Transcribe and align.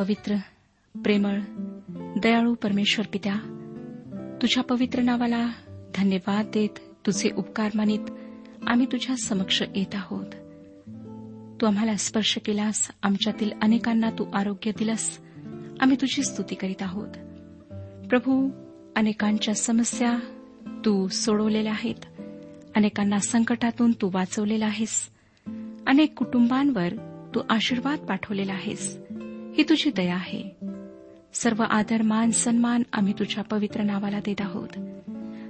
पवित्र 0.00 0.36
प्रेमळ 1.02 1.40
दयाळू 2.20 2.54
परमेश्वर 2.54 3.06
पित्या 3.12 3.34
तुझ्या 4.42 4.62
पवित्र 4.62 5.00
नावाला 5.00 5.50
धन्यवाद 5.94 6.46
देत 6.46 6.78
तुझे 7.06 7.30
उपकार 7.36 7.70
मानित 7.74 7.98
आम्ही 8.66 8.86
तुझ्या 8.92 9.16
समक्ष 9.16 9.62
येत 9.76 9.94
आहोत. 9.94 10.26
तू 11.60 11.66
आम्हाला 11.66 11.96
स्पर्श 11.96 12.38
केलास 12.44 12.90
आमच्यातील 13.02 13.50
अनेकांना 13.62 14.10
तू 14.10 14.24
आरोग्य 14.34 14.70
दिलास 14.78 15.18
आम्ही 15.80 15.96
तुझी 16.00 16.22
स्तुती 16.22 16.54
करीत 16.54 16.82
आहोत. 16.82 17.08
प्रभू 18.06 18.50
अनेकांच्या 18.96 19.54
समस्या 19.54 20.18
तू 20.84 21.08
सोडवलेल्या 21.08 21.72
आहेत 21.72 22.06
अनेकांना 22.76 23.18
संकटातून 23.18 23.92
तू 23.92 24.10
वाचवलेला 24.14 24.66
आहेस 24.66 25.08
अनेक 25.86 26.14
कुटुंबांवर 26.14 26.88
तू 27.34 27.40
आशीर्वाद 27.50 27.98
पाठवलेला 27.98 28.52
आहेस. 28.52 28.98
ही 29.60 29.64
तुझी 29.68 29.90
दया 29.90 30.14
आहे. 30.14 30.56
सर्व 31.34 31.62
आदर 31.62 32.02
मान 32.02 32.30
सन्मान 32.30 32.82
आम्ही 32.92 33.12
तुझ्या 33.18 33.44
पवित्र 33.44 33.82
नावाला 33.82 34.18
देत 34.18 34.40
आहोत. 34.40 34.68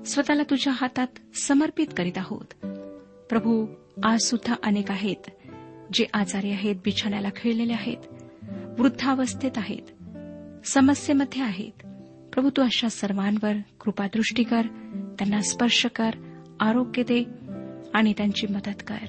स्वतःला 0.06 0.42
तुझ्या 0.42 0.72
हातात 0.76 1.06
समर्पित 1.42 1.86
करीत 1.96 2.18
आहोत. 2.18 2.66
प्रभू 3.28 3.66
आज 4.04 4.20
सुद्धा 4.20 4.54
अनेक 4.62 4.90
आहेत 4.90 5.30
जे 5.92 6.06
आजारी 6.14 6.50
आहेत 6.50 6.74
बिछाण्याला 6.84 7.28
खेळलेले 7.36 7.72
आहेत 7.72 7.96
वृद्धावस्थेत 8.78 9.50
आहेत 9.56 9.92
समस्येमध्ये 10.66 11.42
आहेत. 11.42 11.86
प्रभू 12.32 12.50
तू 12.50 12.62
अशा 12.62 12.88
सर्वांवर 12.88 13.52
कृपादृष्टी 13.80 14.42
कर 14.42 14.62
त्यांना 15.18 15.40
स्पर्श 15.40 15.86
कर 15.86 16.10
आरोग्य 16.60 17.02
दे 17.02 17.24
आणि 17.94 18.12
त्यांची 18.12 18.46
मदत 18.46 18.82
कर. 18.86 19.06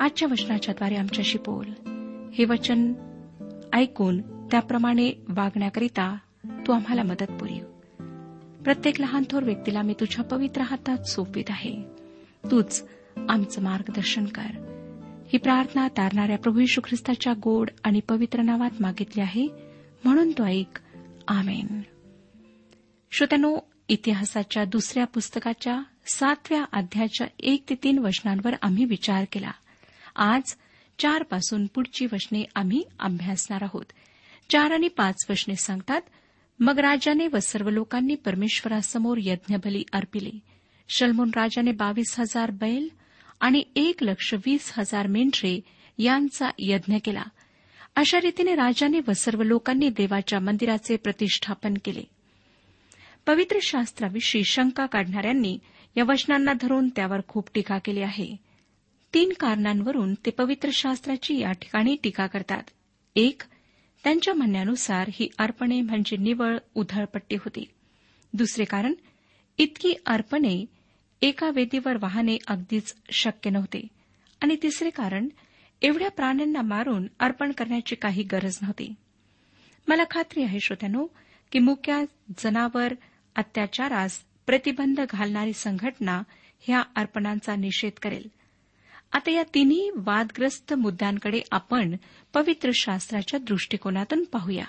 आजच्या 0.00 0.28
वचनाच्याद्वारे 0.30 0.94
आमच्याशी 0.94 1.38
बोल. 1.38 1.66
हे 2.34 2.44
वचन 2.44 2.92
ऐकून 3.72 4.20
त्याप्रमाणे 4.50 5.12
वागण्याकरिता 5.28 6.16
तू 6.66 6.72
आम्हाला 6.72 7.02
मदत 7.02 7.32
पुरीव. 7.32 7.64
प्रत्येक 8.62 9.00
लहान 9.00 9.22
थोर 9.30 9.42
व्यक्तीला 9.42 9.82
मी 9.82 9.94
तुझ्या 10.00 10.24
पवित्र 10.24 10.62
हातात 10.62 10.98
सोपीत 10.98 11.44
आहे. 11.48 11.82
तूच 12.50 12.88
आमचं 13.28 13.62
मार्गदर्शन 13.62 14.24
कर. 14.24 14.68
ही 15.32 15.38
प्रार्थना 15.38 15.88
तारणाऱ्या 15.88 16.38
प्रभू 16.38 16.60
यशू 16.60 16.80
ख्रिस्ताच्या 16.84 17.32
गोड 17.44 17.70
आणि 17.84 18.00
पवित्र 18.00 18.42
नावात 18.42 18.70
मागितली 18.80 19.20
आहे 19.20 19.48
म्हणून 20.04 20.32
तो 20.32 20.44
ऐक. 20.44 20.78
आमेन. 21.28 21.82
श्रोत्यानो 23.10 23.58
इतिहासाच्या 23.88 24.64
दुसऱ्या 24.64 25.04
पुस्तकाच्या 25.04 25.82
सातव्या 26.06 26.64
अध्यायाच्या 26.72 27.26
एक 27.40 27.64
ते 27.70 27.74
तीन 27.74 27.98
वचनांवर 27.98 28.54
आम्ही 28.62 28.84
विचार 28.84 29.24
केला. 29.32 29.50
आज 30.16 30.42
चारपासून 30.98 31.66
पुढची 31.66 32.06
वचने 32.12 32.44
आम्ही 32.54 32.82
अभ्यासणार 33.00 33.62
आहोत. 33.62 33.84
चार 34.50 34.70
आणि 34.70 34.88
पाच 34.88 35.26
वचने 35.30 35.56
सांगतात 35.56 36.00
मग 36.60 36.78
राजाने 36.78 37.26
व 37.26 37.38
सर्व 37.38 37.70
लोकांनी 37.70 38.14
परमेश्वरासमोर 38.14 39.18
यज्ञबली 39.20 39.84
अर्पिले. 39.92 40.30
शलमोन 40.88 41.30
राजाने 41.36 41.72
बावीस 41.72 42.20
हजार 42.20 42.50
बैल 42.50 42.88
आणि 43.40 43.62
एक 43.76 44.02
लक्ष 44.02 44.34
वीस 44.34 44.72
हजार 44.78 45.06
मेंढरे 45.06 45.60
यांचा 45.98 46.50
यज्ञ 46.58 46.96
केला. 47.04 47.22
अशा 47.96 48.20
रीतीने 48.20 48.54
राजाने 48.54 49.00
व 49.08 49.12
सर्व 49.12 49.42
लोकांनी 49.42 49.88
देवाच्या 49.88 50.40
मंदिराचे 50.40 50.96
प्रतिष्ठापन 50.96 51.74
केले. 51.84 52.02
पवित्र 53.26 53.58
शास्त्राविषयी 53.62 54.44
शंका 54.44 54.86
काढणाऱ्यांनी 54.86 55.58
या 55.96 56.04
वचनांना 56.04 56.52
धरून 56.52 56.88
त्यावर 56.88 57.20
खूप 57.28 57.48
टीका 57.54 57.78
केली 57.78 58.02
आहे. 58.02 58.47
तीन 59.14 59.32
कारणांवरून 59.40 60.14
ते 60.14 60.30
पवित्र 60.30 60.68
शास्त्राची 60.72 61.38
या 61.38 61.52
ठिकाणी 61.52 61.96
टीका 62.02 62.26
करतात. 62.26 62.62
एक 63.16 63.42
त्यांच्या 64.04 64.34
म्हणण्यानुसार 64.34 65.10
ही 65.12 65.28
अर्पणे 65.38 65.80
म्हणजे 65.80 66.16
निवळ 66.16 66.58
उधळपट्टी 66.74 67.36
होती. 67.36 67.64
दुसरे 68.32 68.64
कारण 68.64 68.94
इतकी 69.58 69.94
अर्पणे 70.06 70.64
एका 71.22 71.50
वेदीवर 71.50 71.96
वाहणे 71.96 72.36
अगदीच 72.46 72.94
शक्य 73.10 73.50
नव्हते. 73.50 73.86
आणि 74.40 74.56
तिसरे 74.62 74.90
कारण 74.90 75.28
एवढ्या 75.82 76.10
प्राण्यांना 76.10 76.62
मारून 76.62 77.06
अर्पण 77.20 77.52
करण्याची 77.52 77.94
काही 77.94 78.22
गरज 78.22 78.58
नव्हती. 78.62 78.94
मला 79.88 80.02
खात्री 80.10 80.42
आहे 80.42 80.60
श्रोत्यानो 80.60 81.06
की 81.52 81.58
मुक्या 81.58 82.04
जनावर 82.38 82.94
अत्याचारास 83.36 84.20
प्रतिबंध 84.46 85.00
घालणारी 85.10 85.52
संघटना 85.52 86.22
ह्या 86.60 86.82
अर्पणांचा 86.96 87.56
निषेध 87.56 87.92
करेल. 88.02 88.28
आता 89.12 89.30
या 89.30 89.42
तिन्ही 89.54 89.90
वादग्रस्त 89.96 90.74
मुद्द्यांकडे 90.74 91.40
आपण 91.50 91.96
पवित्र 92.34 92.70
शास्त्राच्या 92.74 93.40
दृष्टिकोनातून 93.40 94.24
पाहूया. 94.24 94.64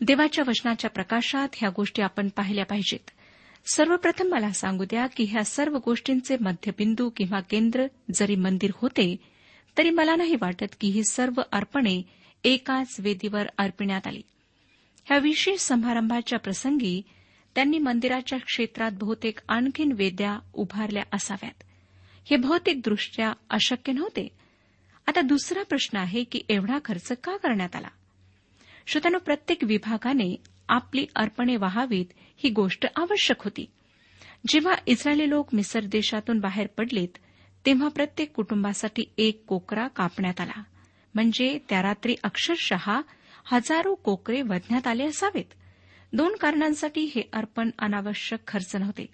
देवाच्या 0.00 0.44
वचनाच्या 0.48 0.90
प्रकाशात 0.90 1.48
ह्या 1.54 1.70
गोष्टी 1.76 2.02
आपण 2.02 2.28
पाहिल्या 2.28 2.64
पाहिजेत. 2.64 3.10
सर्वप्रथम 3.74 4.28
मला 4.28 4.50
सांगू 4.50 4.84
द्या 4.84 5.06
की 5.06 5.24
ह्या 5.24 5.44
सर्व 5.44 5.78
गोष्टींचे 5.84 6.36
मध्यबिंदू 6.40 7.10
किंवा 7.10 7.40
केंद्र 7.40 7.86
जरी 8.14 8.36
मंदिर 8.36 8.70
होते 8.74 9.16
तरी 9.78 9.90
मला 9.90 10.16
नाही 10.16 10.34
वाटत 10.34 10.74
की 10.80 10.88
ही 10.88 11.02
सर्व 11.10 11.42
अर्पणे 11.52 12.02
एकाच 12.44 12.96
वेदीवर 12.98 13.46
अर्पिण्यात 13.58 14.06
आली. 14.06 14.22
ह्या 15.04 15.18
विशेष 15.18 15.60
समारंभाच्या 15.60 16.38
प्रसंगी 16.38 17.02
त्यांनी 17.54 17.78
मंदिराच्या 17.78 18.38
क्षेत्रात 18.38 18.90
बहुतेक 18.92 19.38
आणखीन 19.48 19.92
वेद्या 19.92 20.38
उभारल्या 20.52 21.02
असाव्यात. 21.12 21.62
हे 22.30 22.36
भौतिकदृष्ट्या 22.36 23.32
अशक्य 23.50 23.92
नव्हते. 23.92 24.28
आता 25.06 25.20
दुसरा 25.20 25.62
प्रश्न 25.62 25.98
आहे 25.98 26.24
की 26.24 26.40
एवढा 26.48 26.78
खर्च 26.84 27.12
का 27.24 27.36
करण्यात 27.36 27.76
आला? 27.76 27.88
श्रोत्यानो 28.86 29.18
प्रत्येक 29.18 29.64
विभागाने 29.64 30.36
आपली 30.68 31.06
अर्पणे 31.14 31.56
व्हावीत 31.56 32.06
ही 32.36 32.50
गोष्ट 32.50 32.86
आवश्यक 32.96 33.42
होती. 33.42 33.66
जेव्हा 34.48 34.74
इस्रायली 34.86 35.30
लोक 35.30 35.54
मिसर 35.54 35.84
देशातून 35.84 36.38
बाहेर 36.38 36.66
पडलेत 36.66 37.18
तेव्हा 37.66 37.88
प्रत्येक 37.88 38.32
कुटुंबासाठी 38.32 39.04
एक 39.18 39.44
कोकरा 39.46 39.88
कापण्यात 39.88 40.40
आला. 40.40 40.62
म्हणजे 41.14 41.58
त्या 41.68 41.82
रात्री 41.82 42.14
अक्षरशः 42.22 43.00
हजारो 43.44 43.94
कोकरे 43.94 44.42
वधण्यात 44.42 44.86
आले 44.86 45.04
असावेत. 45.04 45.52
दोन 46.12 46.36
कारणांसाठी 46.36 47.12
हे 47.14 47.22
अर्पण 47.32 47.70
अनावश्यक 47.78 48.40
खर्च 48.46 48.76
नव्हते. 48.76 49.06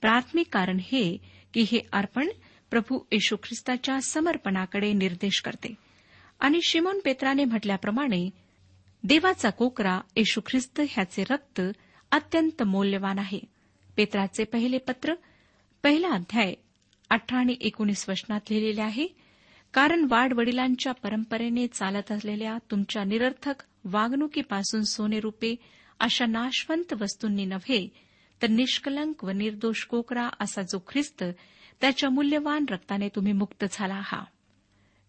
प्राथमिक 0.00 0.46
कारण 0.52 0.78
हे 0.80 1.35
की 1.56 1.62
हे 1.62 1.80
अर्पण 1.92 2.28
प्रभू 2.70 2.98
येशू 3.12 3.36
ख्रिस्ताच्या 3.36 4.00
समर्पणाकडे 4.00 4.92
निर्देश 4.92 5.40
करते. 5.40 5.74
आणि 6.40 6.60
शिमोन 6.62 7.00
पेत्राने 7.04 7.44
म्हटल्याप्रमाणे 7.44 8.30
देवाचा 9.04 9.50
कोकरा 9.50 10.00
येशू 10.16 10.40
ख्रिस्त 10.46 10.80
ह्याचे 10.90 11.24
रक्त 11.30 11.60
अत्यंत 12.10 12.62
मौल्यवान 12.62 13.18
आहे. 13.18 13.40
पेत्राचे 13.96 14.44
पहिले 14.44 14.78
पत्र 14.78 15.14
पहिला 15.82 16.08
अध्याय 16.08 16.54
अठरा 17.10 17.38
आणि 17.38 17.56
एकोणीस 17.60 18.08
वचनात 18.08 18.40
लिहिलेले 18.50 18.80
आहे 18.80 19.06
कारण 19.72 20.06
वाडवडिलांच्या 20.10 20.92
परंपरेने 20.92 21.66
चालत 21.66 22.12
असलेल्या 22.12 22.58
तुमच्या 22.70 23.04
निरर्थक 23.04 23.62
वागणुकीपासून 23.84 24.82
सोने 24.82 25.20
रुपे 25.20 25.54
अशा 26.00 26.26
नाशवंत 26.26 26.92
वस्तूंनी 27.00 27.44
नव्हे 27.44 28.05
तर 28.42 28.46
निष्कलंक 28.46 29.24
व 29.24 29.30
निर्दोष 29.30 29.84
कोकरा 29.84 30.28
असा 30.40 30.62
जो 30.62 30.78
ख्रिस्त 30.88 31.24
त्याच्या 31.80 32.10
मूल्यवान 32.10 32.64
रक्ताने 32.70 33.08
तुम्ही 33.08 33.32
मुक्त 33.32 33.64
झाला 33.72 34.00
हा 34.04 34.24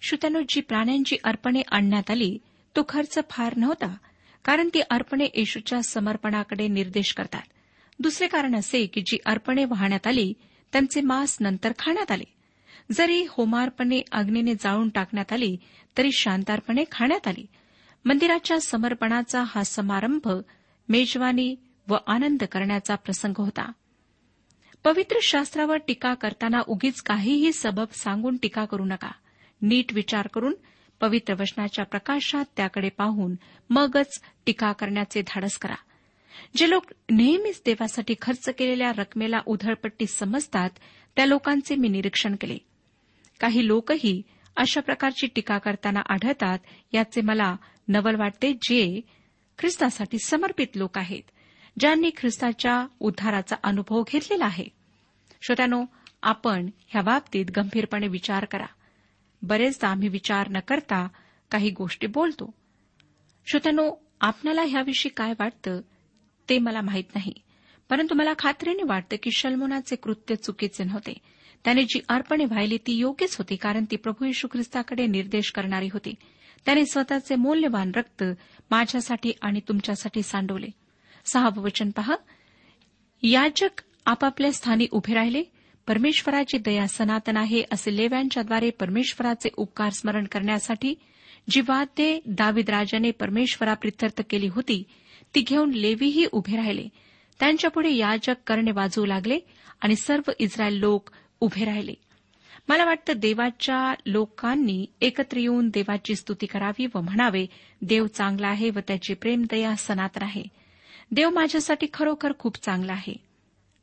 श्रोत्यानो 0.01 0.39
जी 0.49 0.61
प्राण्यांची 0.61 1.17
अर्पणे 1.23 1.61
आणण्यात 1.71 2.11
आली 2.11 2.37
तो 2.75 2.81
खर्च 2.89 3.19
फार 3.29 3.53
नव्हता 3.57 3.95
कारण 4.45 4.69
ती 4.73 4.79
अर्पणे 4.79 5.25
येशूच्या 5.33 5.81
समर्पणाकडे 5.81 6.67
निर्देश 6.67 7.13
करतात. 7.13 7.41
दुसरे 7.99 8.27
कारण 8.27 8.55
असे 8.55 8.85
की 8.85 9.01
जी 9.01 9.17
अर्पणे 9.25 9.65
वाहण्यात 9.65 10.07
आली 10.07 10.33
त्यांचे 10.71 11.01
मांस 11.01 11.37
नंतर 11.39 11.71
खाण्यात 11.79 12.11
आले. 12.11 12.23
जरी 12.91 13.25
होमार्पणे 13.29 14.01
अग्नीने 14.11 14.53
जाळून 14.53 14.89
टाकण्यात 14.89 15.33
आली 15.33 15.57
तरी 15.97 16.09
शांतार्पणे 16.11 16.83
खाण्यात 16.91 17.27
आली. 17.27 17.45
मंदिराच्या 18.05 18.59
समर्पणाचा 18.59 19.43
हा 19.47 19.63
समारंभ 19.63 20.27
मेजवानी 20.89 21.55
व 21.89 21.97
आनंद 22.07 22.43
करण्याचा 22.43 22.95
प्रसंग 22.95 23.33
होता. 23.37 23.71
पवित्र 24.83 25.15
शास्त्रावर 25.21 25.77
टीका 25.77 26.13
करताना 26.13 26.61
उगीच 26.67 27.01
काहीही 27.01 27.53
सबब 27.53 27.85
सांगून 27.91 28.37
टीका 28.37 28.65
करू 28.65 28.85
नका. 28.85 29.11
नीट 29.61 29.93
विचार 29.93 30.27
करून 30.27 30.53
पवित्र 31.01 31.33
वचनाच्या 31.33 31.85
प्रकाशात 31.85 32.45
त्याकडे 32.57 32.89
पाहून 32.89 33.35
मगच 33.69 34.21
टीका 34.45 34.71
करण्याचे 34.71 35.21
धाडस 35.21 35.57
करा. 35.57 35.75
जे 36.55 36.69
लोक 36.69 36.85
नेहमीच 37.11 37.61
देवासाठी 37.65 38.15
खर्च 38.21 38.49
केलेल्या 38.49 38.91
रकमेला 38.97 39.37
उधळपट्टी 39.45 40.05
समजतात 40.05 40.69
त्या 41.15 41.25
लोकांचे 41.25 41.75
मी 41.75 41.87
निरीक्षण 41.87 42.35
केले. 42.41 42.57
काही 43.39 43.67
लोकही 43.67 44.21
अशा 44.55 44.81
प्रकारची 44.81 45.27
टीका 45.27 45.57
करताना 45.57 45.99
आढळतात 46.09 46.59
याचे 46.93 47.21
मला 47.21 47.55
नवल 47.87 48.15
वाटते 48.15 48.53
जे 48.53 49.01
ख्रिस्तासाठी 49.59 50.17
समर्पित 50.25 50.67
लोक 50.75 50.97
आहेत. 50.97 51.23
ज्यांनी 51.79 52.09
ख्रिस्ताच्या 52.17 52.87
उद्धाराचा 52.99 53.55
अनुभव 53.63 54.03
घेतलेला 54.11 54.45
आहे. 54.45 54.65
श्रोत्यानो 55.41 55.85
आपण 56.21 56.69
ह्या 56.87 57.01
बाबतीत 57.01 57.45
गंभीरपणे 57.57 58.07
विचार 58.07 58.45
करा. 58.45 58.65
बरेचदा 59.41 59.87
आम्ही 59.87 60.07
विचार 60.07 60.47
न 60.49 60.59
करता 60.59 61.07
काही 61.51 61.69
गोष्टी 61.69 62.07
बोलतो. 62.07 62.53
श्रोत्यानो 63.47 63.91
आपणाला 64.21 64.61
ह्याविषयी 64.61 65.09
काय 65.09 65.33
वाटतं 65.39 65.81
ते 66.49 66.59
मला 66.59 66.81
माहीत 66.81 67.03
नाही. 67.15 67.33
परंतु 67.89 68.15
मला 68.15 68.33
खात्रीने 68.39 68.83
वाटतं 68.83 69.15
की 69.23 69.29
शल्मोनाचे 69.31 69.95
कृत्य 69.95 70.35
चुकीचे 70.35 70.83
नव्हते. 70.83 71.13
त्याने 71.63 71.83
जी 71.83 71.99
अर्पणे 72.09 72.45
वाहिली 72.45 72.77
ती 72.77 72.93
योग्यच 72.93 73.35
होती 73.37 73.55
कारण 73.55 73.85
ती 73.91 73.95
प्रभू 73.95 74.25
येशू 74.25 74.47
ख्रिस्ताकडे 74.47 75.05
निर्देश 75.05 75.51
करणारी 75.51 75.87
होती. 75.93 76.13
त्याने 76.65 76.85
स्वतःचे 76.85 77.35
मौल्यवान 77.35 77.91
रक्त 77.95 78.23
माझ्यासाठी 78.71 79.31
आणि 79.41 79.59
तुमच्यासाठी 79.67 80.21
सांडवले. 80.23 80.67
सहावं 81.31 81.61
वचन 81.61 81.89
पहा. 81.89 82.15
याजक 83.23 83.81
आपापल्या 84.05 84.51
स्थानी 84.51 84.87
उभे 84.91 85.13
राहिले. 85.13 85.43
परमेश्वराची 85.87 86.57
दया 86.57 86.87
सनातन 86.87 87.37
आहे 87.37 87.63
असे 87.71 87.97
लेव्यांच्याद्वारे 87.97 88.69
परमेश्वराचे 88.69 89.49
उपकार 89.57 89.89
स्मरण 89.89 90.23
करण्यासाठी 90.23 90.95
जी 91.49 91.61
वाद्ये 91.61 92.19
दाविद 92.25 92.69
राजाने 92.69 93.11
परमेश्वराप्रित्यर्थ 93.11 94.21
केली 94.29 94.47
होती 94.47 94.83
ती 95.35 95.41
घेऊन 95.41 95.71
लेवीही 95.71 96.25
उभे 96.31 96.55
राहिले. 96.55 96.87
त्यांच्यापुढे 97.39 97.95
याजक 97.95 98.35
करणे 98.47 98.71
वाजवू 98.71 99.05
लागले 99.05 99.39
आणि 99.81 99.95
सर्व 99.95 100.31
इस्रायल 100.39 100.73
लोक 100.73 101.09
उभे 101.39 101.65
राहिले. 101.65 101.93
मला 102.67 102.85
वाटतं 102.85 103.13
देवाच्या 103.15 103.93
लोकांनी 104.05 104.85
एकत्र 105.01 105.37
येऊन 105.37 105.69
देवाची 105.69 106.15
स्तुती 106.15 106.45
करावी 106.45 106.85
व 106.95 107.01
म्हणावे 107.01 107.45
देव 107.81 108.07
चांगला 108.07 108.47
आहे 108.47 108.69
व 108.69 108.79
त्याची 108.79 109.13
प्रेमदया 109.13 109.75
सनातन 109.75 110.23
आहे. 110.23 110.43
देव 111.11 111.29
माझ्यासाठी 111.29 111.87
खरोखर 111.93 112.31
खूप 112.39 112.57
चांगला 112.63 112.93
आहे. 112.93 113.13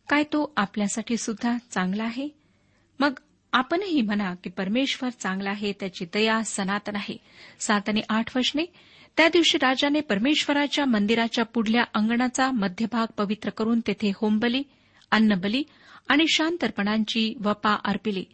काय 0.08 0.22
तो 0.22 0.52
आपल्यासाठी 0.56 1.16
सुद्धा 1.16 1.56
चांगला 1.70 2.04
आहे? 2.04 2.28
मग 3.00 3.12
आपणही 3.52 4.02
म्हणा 4.02 4.34
की 4.34 4.50
परमेश्वर 4.50 5.08
चांगला 5.08 5.50
आहे 5.50 5.72
त्याची 5.72 6.04
दया 6.04 6.42
सनातन 6.42 6.96
आहे. 6.96 7.16
सात 7.60 7.88
आणि 7.88 8.00
आठ 8.08 8.36
वचने 8.36 8.64
त्या 9.16 9.28
दिवशी 9.28 9.58
राजाने 9.58 10.00
परमेश्वराच्या 10.00 10.84
मंदिराच्या 10.84 11.44
पुढल्या 11.44 11.84
अंगणाचा 11.94 12.50
मध्यभाग 12.50 13.06
पवित्र 13.16 13.50
करून 13.50 13.80
तेथे 13.80 14.12
होमबली 14.14 14.62
अन्नबली 15.10 15.64
आणि 16.08 16.24
शांतर्पणांची 16.28 17.34
वपा 17.44 17.78
अर्पिली. 17.84 18.24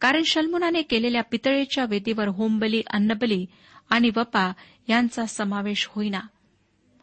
कारण 0.00 0.22
शल्मुनाने 0.26 0.82
केलेल्या 0.82 1.22
पितळेच्या 1.22 1.84
वेदीवर 1.84 2.28
होमबली 2.28 2.82
अन्नबली 2.90 3.46
आणि 3.90 4.10
वपा 4.16 4.52
यांचा 4.88 5.26
समावेश 5.26 5.86
होईना. 5.90 6.20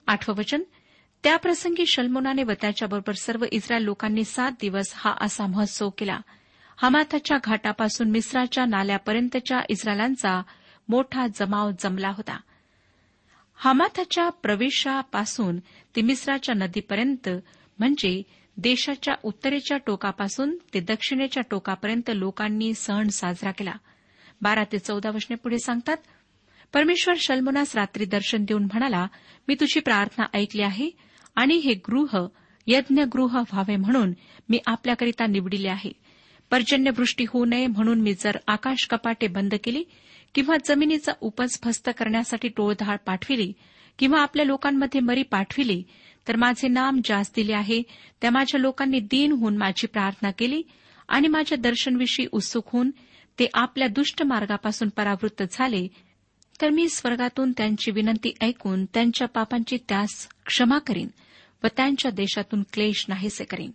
आठवं 0.08 0.36
वचन 0.36 0.62
त्याप्रसंगी 1.24 1.86
शल्मुनाने 1.86 2.44
व 2.44 2.52
त्याच्याबरोबर 2.62 3.14
सर्व 3.14 3.46
इस्रायल 3.52 3.84
लोकांनी 3.84 4.24
सात 4.24 4.52
दिवस 4.62 4.92
हा 4.96 5.14
असा 5.22 5.46
महोत्सव 5.48 5.90
केला. 5.90 6.20
हमाथाच्या 6.78 7.38
घाटापासून 7.44 8.12
मिस्राच्या 8.12 8.66
नाल्यापर्यंतच्या 8.66 9.62
इस्रायलांचा 9.70 10.42
मोठा 10.90 11.28
जमाव 11.28 11.72
जमला 11.80 12.10
होता. 12.10 12.40
हमाथाच्या 13.56 14.30
प्रवेशापासून 14.30 15.60
ते 15.96 16.02
मिस्राच्या 16.02 16.56
नदीपर्यंत 16.56 17.30
म्हणजे 17.80 18.22
देशाच्या 18.58 19.16
उत्तरेच्या 19.24 19.78
टोकापासून 19.78 20.56
ते 20.74 20.80
दक्षिणेच्या 20.80 21.44
टोकापर्यंत 21.50 22.10
लोकांनी 22.14 22.74
सण 22.74 23.08
साजरा 23.08 23.52
केला. 23.52 23.74
बारा 24.42 24.64
ते 24.64 24.80
चौदा 24.80 25.10
वचने 25.10 25.36
पुढे 25.36 25.60
सांगतात 25.60 25.98
परमेश्वर 26.74 27.16
शल्मुनास 27.18 27.76
रात्री 27.76 28.06
दर्शन 28.06 28.44
देऊन 28.44 28.64
म्हणाला 28.64 29.08
मी 29.48 29.56
तुझी 29.56 29.80
प्रार्थना 29.80 30.26
ऐकली 30.34 30.62
आहे 30.62 30.90
आणि 31.38 31.56
हे 31.56 31.74
गृह 31.74 32.28
यज्ञगृह 32.68 33.38
व्हावे 33.40 33.76
म्हणून 33.76 34.14
मी 34.50 34.60
आपल्याकरिता 34.66 35.26
निवडिले 35.28 35.68
आहे. 35.68 35.92
पर्जन्यवृष्टी 36.52 37.26
होऊ 37.30 37.46
नये 37.46 37.68
म्हणून 37.68 38.02
मी 38.02 38.14
जर 38.14 38.38
आकाश 38.48 38.88
कपाटे 38.90 39.28
बंद 39.28 39.54
केली 39.64 39.84
किंवा 40.36 40.56
जमिनीचा 40.66 41.12
उपज 41.22 41.58
फस्त 41.64 41.90
करण्यासाठी 41.98 42.48
टोळधाड 42.48 42.98
पाठविली 43.06 43.54
किंवा 44.00 44.22
आपल्या 44.22 44.46
लोकांमध्ये 44.46 45.02
मरी 45.02 45.24
पाठविली 45.24 45.84
तर 46.28 46.36
माझे 46.36 46.68
नाम 46.68 47.00
ज्यास 47.06 47.32
दिले 47.36 47.54
आहे 47.54 47.82
त्या 48.22 48.32
माझ्या 48.32 48.60
लोकांनी 48.60 49.00
दीन 49.00 49.32
होऊन 49.32 49.58
माझी 49.58 49.88
प्रार्थना 49.88 50.32
केली 50.32 50.62
आणि 51.08 51.28
माझ्या 51.28 51.58
दर्शनविषयी 51.58 52.26
उत्सुक 52.32 52.70
होऊन 52.74 52.92
ते 53.40 53.48
आपल्या 53.54 53.88
दुष्ट 53.88 54.24
मार्गापासून 54.24 54.90
परावृत्त 54.90 55.44
झाले 55.52 55.88
तर 56.62 56.70
मी 56.70 56.90
स्वर्गातून 56.90 57.52
त्यांची 57.52 57.92
विनंती 57.92 58.34
ऐकून 58.42 58.86
त्यांच्या 58.86 59.28
पापांची 59.28 59.78
त्यास 59.90 60.28
क्षमा 60.46 60.78
करीन. 60.78 61.08
व 61.64 61.68
त्यांच्या 61.78 62.12
देशातून 62.12 62.64
क्लेश 62.74 63.06
नाहीसे 63.10 63.44
करीन. 63.44 63.72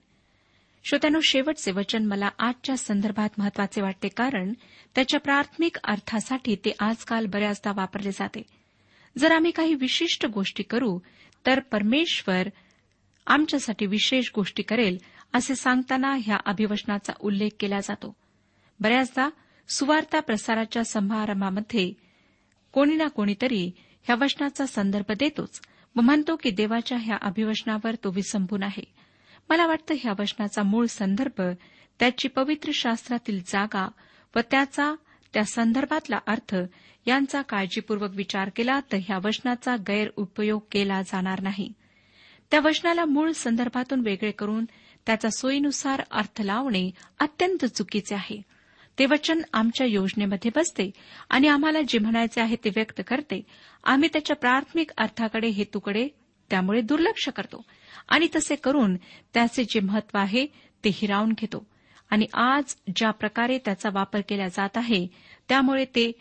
श्रोत्यानो 0.85 1.21
शेवटचे 1.21 1.71
वचन 1.71 2.05
मला 2.07 2.29
आजच्या 2.39 2.77
संदर्भात 2.77 3.29
महत्त्वाचे 3.39 3.83
वाटते 3.83 4.09
कारण 4.09 4.53
त्याच्या 4.95 5.21
प्राथमिक 5.21 5.77
अर्थासाठी 5.85 6.57
ते 6.57 6.73
आजकाल 6.79 7.27
बऱ्याचदा 7.27 7.73
वापरले 7.77 8.11
जाते. 8.11 8.43
जर 9.19 9.33
आम्ही 9.33 9.51
काही 9.51 9.75
विशिष्ट 9.75 10.27
गोष्टी 10.27 10.63
करू 10.63 10.99
तर 11.47 11.61
परमेश्वर 11.61 12.49
आमच्यासाठी 13.27 13.87
विशेष 13.87 14.31
गोष्टी 14.35 14.63
करेल 14.63 14.99
असे 15.33 15.55
सांगताना 15.55 16.17
ह्या 16.21 16.37
अभिवचनाचा 16.47 17.13
उल्लेख 17.21 17.51
केला 17.61 17.81
जातो. 17.81 18.17
बऱ्याचदा 18.81 19.29
सुवार्ता 19.69 20.21
प्रसाराच्या 20.21 20.85
समारंभामध्ये 20.85 21.93
कोणी 22.73 22.95
ना 22.95 23.09
कोणीतरी 23.09 23.71
ह्या 24.03 24.17
वचनाचा 24.21 24.67
संदर्भ 24.67 25.13
देतोच. 25.13 25.61
व 25.97 26.01
म्हणतो 26.01 26.37
की 26.37 26.51
देवाच्या 26.51 26.99
ह्या 26.99 27.17
अभिवचनावर 27.23 27.95
तो 27.95 28.11
विसंबून 28.11 28.63
आहे. 28.63 28.85
मला 29.51 29.67
वाटतं 29.67 29.95
ह्या 29.99 30.13
वचनाचा 30.19 30.63
मूळ 30.63 30.87
संदर्भ 30.87 31.43
त्याची 31.99 32.29
पवित्र 32.29 32.71
शास्त्रातील 32.75 33.41
जागा 33.47 33.89
व 34.37 34.41
त्याचा 34.51 34.95
त्या 35.35 35.45
संदर्भातला 35.45 36.19
अर्थ 36.27 36.57
यांचा 37.07 37.43
काळजीपूर्वक 37.43 38.11
विचार 38.15 38.51
केला 38.57 38.81
तर 38.93 38.97
ह्या 38.97 39.19
वचनाचा 39.25 39.77
गैरउपयोग 39.77 40.61
केला 40.73 41.03
जाणार 41.03 41.41
नाही. 41.41 41.73
त्या 42.51 42.61
वचनाला 42.65 43.05
मूळ 43.05 43.33
संदर्भातून 43.33 44.01
वेगळे 44.01 44.31
करून 44.31 44.65
त्याचा 45.07 45.31
सोयीनुसार 45.31 46.03
अर्थ 46.11 46.41
लावणे 46.41 46.91
अत्यंत 47.21 47.65
चुकीचे 47.65 48.15
आहे. 48.15 48.43
ते 48.99 49.07
वचन 49.07 49.41
आमच्या 49.53 49.87
योजनेमध्ये 49.87 50.51
बसते 50.57 50.91
आणि 51.31 51.49
आम्हाला 51.49 51.79
जे 51.89 51.99
म्हणायचे 51.99 52.41
आहे 52.41 52.57
ते 52.57 52.69
व्यक्त 52.69 53.01
करते. 53.07 53.43
आम्ही 53.85 54.09
त्याच्या 54.13 54.37
प्राथमिक 54.37 54.91
अर्थाकडे 54.99 55.49
हेतूकडे 55.49 56.09
त्यामुळे 56.51 56.81
दुर्लक्ष 56.81 57.29
करतो. 57.29 57.65
आणि 58.09 58.29
तसे 58.37 58.55
करून 58.55 58.97
त्याचे 59.35 59.65
जे 59.65 59.81
महत्त्व 59.81 60.19
आहे 60.19 60.47
ते 60.85 60.91
हिरावून 60.95 61.33
घेतो. 61.33 61.67
आणि 62.11 62.27
आज 62.35 62.77
ज्या 62.97 63.11
प्रकारे 63.11 63.59
त्याचा 63.59 63.89
वापर 63.93 64.21
केला 64.21 64.49
जात 64.49 64.77
आहे 64.77 65.07
त्यामुळे 65.49 65.85
ते 65.85 66.13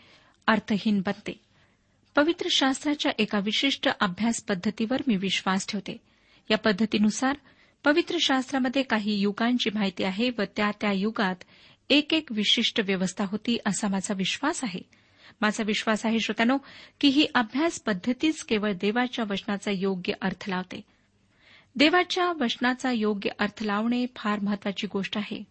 अर्थहीन 0.46 1.00
बनते. 1.06 1.40
पवित्र 2.16 2.46
शास्त्राच्या 2.50 3.12
एका 3.18 3.38
विशिष्ट 3.38 3.88
अभ्यास 4.00 4.42
पद्धतीवर 4.42 5.02
मी 5.06 5.16
विश्वास 5.16 5.66
ठेवते. 5.68 5.96
या 6.50 6.58
पद्धतीनुसार 6.58 7.36
पवित्र 7.84 8.16
शास्त्रामध्ये 8.20 8.82
काही 8.82 9.20
युगांची 9.20 9.70
माहिती 9.74 10.04
आहे 10.04 10.30
व 10.38 10.42
त्या 10.56 10.70
त्या 10.80 10.92
युगात 10.92 11.36
एक 11.90 12.14
एक 12.14 12.32
विशिष्ट 12.32 12.80
व्यवस्था 12.80 13.24
होती 13.24 13.58
असा 13.66 13.88
माझा 13.88 14.14
विश्वास 14.14 14.64
आहे. 14.64 14.80
माझा 15.40 15.64
विश्वास 15.64 16.06
आहे 16.06 16.20
श्रोत्यानो 16.20 16.58
की 17.00 17.08
ही 17.08 17.26
अभ्यास 17.34 17.80
पद्धतीच 17.80 18.42
केवळ 18.42 18.72
देवाच्या 18.72 19.24
वचनाचा 19.30 19.70
योग्य 19.74 20.12
अर्थ 20.20 20.48
लावते. 20.48 20.80
देवाच्या 21.76 22.32
वचनाचा 22.40 22.92
योग्य 22.92 23.30
अर्थ 23.38 23.62
लावणे 23.62 24.06
फार 24.16 24.40
महत्वाची 24.40 24.86
गोष्ट 24.86 25.16
आहे. 25.18 25.44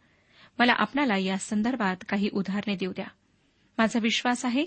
मला 0.59 0.73
आपणाला 0.73 1.17
या 1.17 1.37
संदर्भात 1.37 1.95
काही 2.09 2.29
उदाहरणे 2.33 2.75
देऊ 2.75 2.91
द्या. 2.91 3.07
माझा 3.77 3.99
विश्वास 3.99 4.45
आहे 4.45 4.65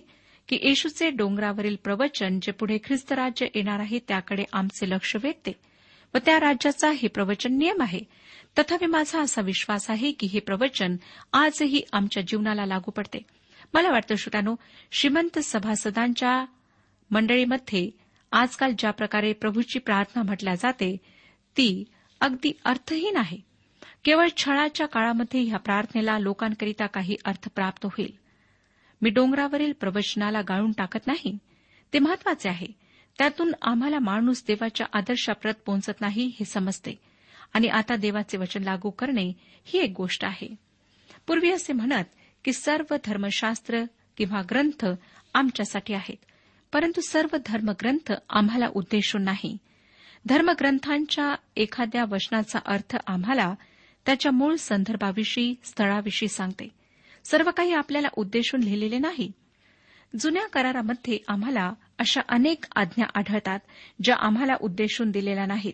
की 0.48 0.58
येशूचे 0.62 1.10
डोंगरावरील 1.10 1.76
प्रवचन 1.84 2.40
जे 2.42 2.52
पुढे 2.52 2.78
ख्रिस्त 2.84 3.12
राज्य 3.12 3.46
येणार 3.54 3.78
आहे 3.78 3.98
त्याकडे 4.08 4.44
आमचे 4.52 4.90
लक्ष 4.90 5.16
वेधते. 5.22 5.52
व 6.14 6.18
त्या 6.24 6.40
राज्याचा 6.40 6.90
हे 6.90 7.08
प्रवचन 7.08 7.58
नियम 7.58 7.82
आहे. 7.82 8.00
तथापि 8.58 8.86
माझा 8.86 9.20
असा 9.20 9.40
विश्वास 9.40 9.90
आहे 9.90 10.12
की 10.12 10.26
हे 10.26 10.40
प्रवचन 10.40 10.96
आजही 11.32 11.82
आमच्या 11.92 12.22
जीवनाला 12.22 12.66
लागू 12.66 12.90
पडते. 12.90 13.18
मला 13.74 13.90
वाटतं 13.90 14.14
श्रोतानो 14.14 14.54
श्रीमंत 14.92 15.38
सभासदांच्या 15.38 16.44
मंडळीमध्ये 17.10 17.90
आजकाल 18.32 18.72
ज्या 18.78 18.90
प्रकारे 18.90 19.32
प्रभूची 19.32 19.78
प्रार्थना 19.78 20.22
म्हटल्या 20.22 20.54
जाते 20.54 20.96
ती 21.56 21.84
अगदी 22.20 22.52
अर्थहीन 22.64 23.16
आहे. 23.16 23.38
केवळ 24.04 24.28
छळाच्या 24.36 24.86
काळामध्ये 24.86 25.40
ह्या 25.40 25.58
प्रार्थनेला 25.58 26.18
लोकांकरिता 26.18 26.86
काही 26.86 27.16
अर्थ 27.24 27.48
प्राप्त 27.54 27.84
होईल. 27.84 28.12
मी 29.02 29.10
डोंगरावरील 29.10 29.72
प्रवचनाला 29.72 30.40
गाळून 30.40 30.72
टाकत 30.72 31.06
नाही. 31.06 31.38
ते 31.92 31.98
महत्त्वाचे 31.98 32.48
आहे. 32.48 32.83
त्यातून 33.18 33.52
आम्हाला 33.62 33.98
माणूस 33.98 34.44
देवाच्या 34.46 34.86
आदर्शाप्रत 34.92 35.54
पोहोचत 35.66 36.00
नाही 36.00 36.26
हे 36.26 36.44
समजते. 36.44 37.00
आणि 37.52 37.68
आता 37.68 37.96
देवाचे 37.96 38.36
वचन 38.36 38.62
लागू 38.62 38.90
करणे 38.90 39.32
ही 39.64 39.78
एक 39.78 39.94
गोष्ट 39.96 40.24
आहे. 40.24 40.54
पूर्वी 41.26 41.50
असे 41.50 41.72
म्हणत 41.72 42.04
की 42.44 42.52
सर्व 42.52 42.94
धर्मशास्त्र 43.04 43.82
किंवा 44.16 44.42
ग्रंथ 44.50 44.86
आमच्यासाठी 45.34 45.94
आहेत. 45.94 46.24
परंतु 46.72 47.00
सर्व 47.00 47.36
धर्मग्रंथ 47.46 48.12
आम्हाला 48.30 48.66
उद्देशून 48.74 49.22
नाही. 49.22 49.58
धर्मग्रंथांच्या 50.26 51.34
एखाद्या 51.56 52.04
वचनाचा 52.10 52.58
अर्थ 52.66 52.96
आम्हाला 53.06 53.54
त्याच्या 54.06 54.32
मूळ 54.32 54.54
संदर्भाविषयी 54.54 55.54
स्थळाविषयी 55.64 56.28
सांगते. 56.28 56.68
सर्व 57.24 57.50
काही 57.56 57.72
आपल्याला 57.72 58.08
उद्देशून 58.16 58.60
लिहिलेले 58.60 58.98
नाही. 58.98 59.32
जुन्या 60.20 60.48
करारामध्ये 60.48 61.18
आम्हाला 61.28 61.72
अशा 61.98 62.20
अनेक 62.28 62.64
आज्ञा 62.76 63.06
आढळतात 63.14 63.58
ज्या 64.02 64.16
आम्हाला 64.18 64.54
उद्देशून 64.60 65.10
दिलेल्या 65.10 65.46
नाहीत. 65.46 65.72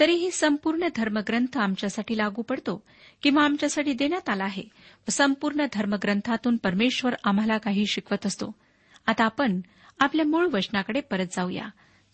तरीही 0.00 0.30
संपूर्ण 0.30 0.80
धर्मग्रंथ 0.96 1.58
आमच्यासाठी 1.58 2.16
लागू 2.16 2.42
पडतो 2.42 2.82
किंवा 3.22 3.44
आमच्यासाठी 3.44 3.92
देण्यात 3.92 4.28
आला 4.28 4.44
आहे. 4.44 4.62
संपूर्ण 5.08 5.66
धर्मग्रंथातून 5.72 6.56
परमेश्वर 6.56 7.14
आम्हाला 7.24 7.58
काही 7.58 7.86
शिकवत 7.86 8.26
असतो. 8.26 8.54
आता 9.06 9.24
आपण 9.24 9.60
आपल्या 10.00 10.26
मूळ 10.26 10.46
वचनाकडे 10.52 11.00
परत 11.00 11.26
जाऊया. 11.32 11.68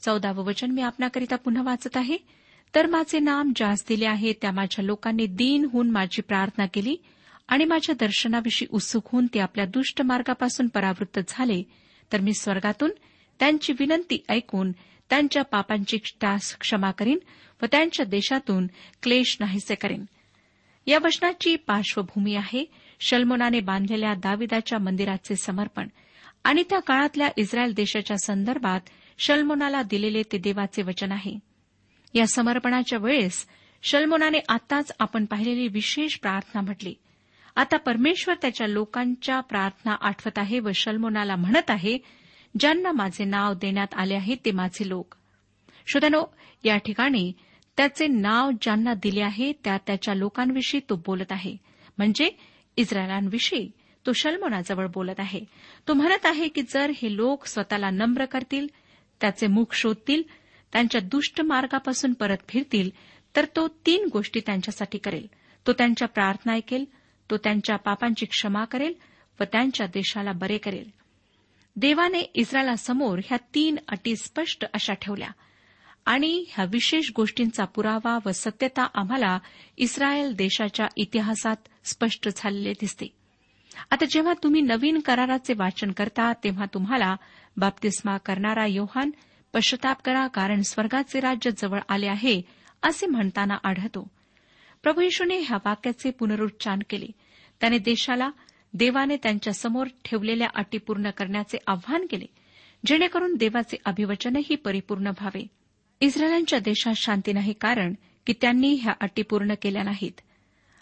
चौदावं 0.05 0.45
वचन 0.45 0.71
मी 0.71 0.83
आपणाकरिता 0.83 1.37
पुन्हा 1.37 1.62
वाचत 1.62 1.97
आहे. 1.97 2.17
तर 2.75 2.87
माझे 2.87 3.19
नाम 3.19 3.52
ज्यास 3.57 3.85
दिले 3.88 4.07
आहे 4.07 4.33
त्या 4.33 4.52
माझ्या 4.52 4.85
लोकांनी 4.85 5.26
दीन 5.26 5.64
होऊन 5.73 5.91
माझी 5.91 6.23
प्रार्थना 6.23 6.67
केली 6.67 6.97
आणि 7.49 7.64
माझ्या 7.64 7.95
दर्शनाविषयी 8.00 8.69
उत्सुक 8.71 9.02
होऊन 9.12 9.26
ते 9.26 9.41
आपल्या 9.41 9.64
दुष्ट 9.64 10.02
मार्गापासून 10.02 10.69
परावृत्त 10.69 11.21
झाले. 11.29 11.62
तर 12.12 12.21
मी 12.21 12.33
स्वर्गातून 12.35 12.91
त्यांची 13.39 13.73
विनंती 13.73 14.25
ऐकून 14.29 14.73
त्यांच्या 15.11 15.43
पापांची 15.43 15.97
तास 15.97 16.57
क्षमा 16.57 16.91
करीन 16.91 17.19
व 17.62 17.67
त्यांच्या 17.73 18.07
देशातून 18.07 18.67
क्लेश 19.03 19.37
नाहीसे 19.41 19.75
करीन. 19.75 20.05
या 20.87 20.99
वचनाची 21.05 21.57
पार्श्वभूमी 21.57 22.35
आहे 22.35 22.65
शल्मोनाने 23.01 23.61
बांधलेल्या 23.61 24.15
दाविदाच्या 24.15 24.79
मंदिराचे 24.79 25.37
समर्पण 25.37 25.89
आणि 26.45 26.62
त्या 26.71 26.81
काळातल्या 26.81 27.29
इस्रायल 27.37 27.73
देशाच्या 27.73 28.17
संदर्भात 28.17 28.81
शल्मोनाला 29.19 29.83
दिलेले 29.83 30.23
ते 30.33 30.39
देवाचे 30.39 30.83
वचन 30.83 31.12
आहे. 31.12 31.39
या 32.15 32.27
समर्पणाच्या 32.27 32.99
वेळेस 32.99 33.47
शल्मोनाने 33.83 34.39
आताच 34.49 34.93
आपण 34.99 35.25
पाहिलेली 35.25 35.69
विशेष 35.69 36.19
प्रार्थना 36.19 36.61
म्हटली. 36.61 36.95
आता 37.57 37.77
परमेश्वर 37.77 38.35
त्याच्या 38.43 38.67
लोकांच्या 38.67 39.41
प्रार्थना 39.41 39.97
आठवत 40.01 40.39
आहे 40.39 40.61
व 40.61 40.71
शल्मोनाला 40.75 41.37
म्हणत 41.37 41.71
आहे 41.71 41.99
ज्यांना 42.59 42.92
माझे 42.92 43.25
नाव 43.25 43.54
देण्यात 43.54 43.94
आले 43.94 44.14
आहे 44.14 44.35
ते 44.44 44.50
माझे 44.50 44.88
लोक. 44.88 45.14
श्रोत्यानो 45.87 46.25
या 46.64 46.76
ठिकाणी 46.76 47.32
त्याचे 47.76 48.06
नाव 48.06 48.50
ज्यांना 48.61 48.94
दिले 48.94 49.21
आहे 49.21 49.52
त्या 49.52 49.78
त्याच्या 49.87 50.14
लोकांविषयी 50.14 50.80
तो 50.90 50.97
बोलत 50.97 51.32
आहे. 51.32 51.56
म्हणजे 51.99 52.30
इस्रायलांविषयी 52.76 53.71
तो 54.06 54.12
शल्मोनाजवळ 54.12 54.87
बोलत 54.87 55.21
आहे. 55.21 55.40
तो 55.88 55.92
म्हणत 55.92 56.26
आहे 56.26 56.49
की 56.49 56.62
जर 56.62 56.90
हे 56.90 57.16
लोक 57.16 57.47
स्वतःला 57.47 57.90
नम्र 57.90 58.25
करतील 58.25 58.66
त्याचे 59.21 59.47
मुख 59.47 59.75
शोधतील 59.75 60.23
त्यांच्या 60.73 61.00
दुष्ट 61.00 61.40
मार्गापासून 61.40 62.12
परत 62.12 62.37
फिरतील 62.49 62.90
तर 63.37 63.44
तो 63.56 63.68
तीन 63.68 64.09
गोष्टी 64.12 64.40
त्यांच्यासाठी 64.40 64.99
करेल. 64.99 65.26
तो 65.66 65.73
त्यांच्या 65.73 66.09
प्रार्थना 66.09 66.52
ऐकेल 66.52 66.85
तो 67.30 67.37
त्यांच्या 67.37 67.76
पापांची 67.76 68.26
क्षमा 68.26 68.64
करेल 68.64 68.94
व 69.40 69.44
त्यांच्या 69.44 69.87
देशाला 69.87 70.32
बरे 70.32 70.59
करेल. 70.59 70.90
देवाने 71.76 72.19
इस्रायलासमोर 72.19 73.19
ह्या 73.19 73.38
तीन 73.55 73.76
अटी 73.88 74.17
स्पष्ट 74.17 74.64
अशा 74.75 74.95
ठेवल्या. 74.95 75.29
आणि 76.07 76.45
ह्या 76.49 76.64
विशेष 76.64 77.11
गोष्टींचा 77.17 77.64
पुरावा 77.64 78.19
व 78.26 78.31
सत्यता 78.35 78.87
आम्हाला 78.95 79.38
इस्रायल 79.79 80.35
देशाच्या 80.35 80.87
इतिहासात 80.97 81.57
स्पष्ट 81.85 82.29
झालेले 82.37 82.73
दिसते. 82.73 83.07
आता 83.91 84.05
जेव्हा 84.11 84.33
तुम्ही 84.43 84.61
नवीन 84.61 84.99
कराराचे 84.99 85.55
वाचन 85.55 85.91
करता 85.91 86.33
तेव्हा 86.33 86.64
तुम्हाला 86.75 87.17
बाप्तिस्मा 87.57 88.17
करणारा 88.17 88.67
योहान 88.67 89.11
पश्चाताप 89.52 90.02
करा 90.02 90.26
कारण 90.26 90.62
स्वर्गाचे 90.62 91.21
राज्य 91.21 91.50
जवळ 91.59 91.81
आले 91.88 92.07
आहे 92.07 92.43
असे 92.83 93.07
म्हणताना 93.07 93.55
आढळतो. 93.64 94.09
प्रभू 94.83 95.00
येशूने 95.00 95.38
ह्या 95.38 95.57
वाक्याचे 95.64 96.11
पुनरुच्चार 96.11 96.76
केले. 96.91 97.07
त्याने 97.61 97.79
देशाला 97.79 98.31
देवाने 98.75 99.17
त्यांच्यासमोर 99.17 99.87
ठेवलेल्या 100.05 100.49
अटी 100.55 100.79
पूर्ण 100.79 101.11
करण्याचे 101.11 101.59
आव्हान 101.67 102.07
केले 102.11 102.26
जेणेकरून 102.87 103.35
देवाचे 103.35 103.76
अभिवचनही 103.85 104.55
परिपूर्ण 104.55 105.07
व्हावे. 105.07 105.47
इस्रायलांच्या 106.00 106.59
देशात 106.59 106.95
शांती 106.97 107.33
नाही 107.33 107.52
कारण 107.52 107.95
की 108.26 108.33
त्यांनी 108.41 108.75
ह्या 108.75 108.93
अटी 109.00 109.23
पूर्ण 109.23 109.55
केल्या 109.62 109.83
नाहीत. 109.83 110.21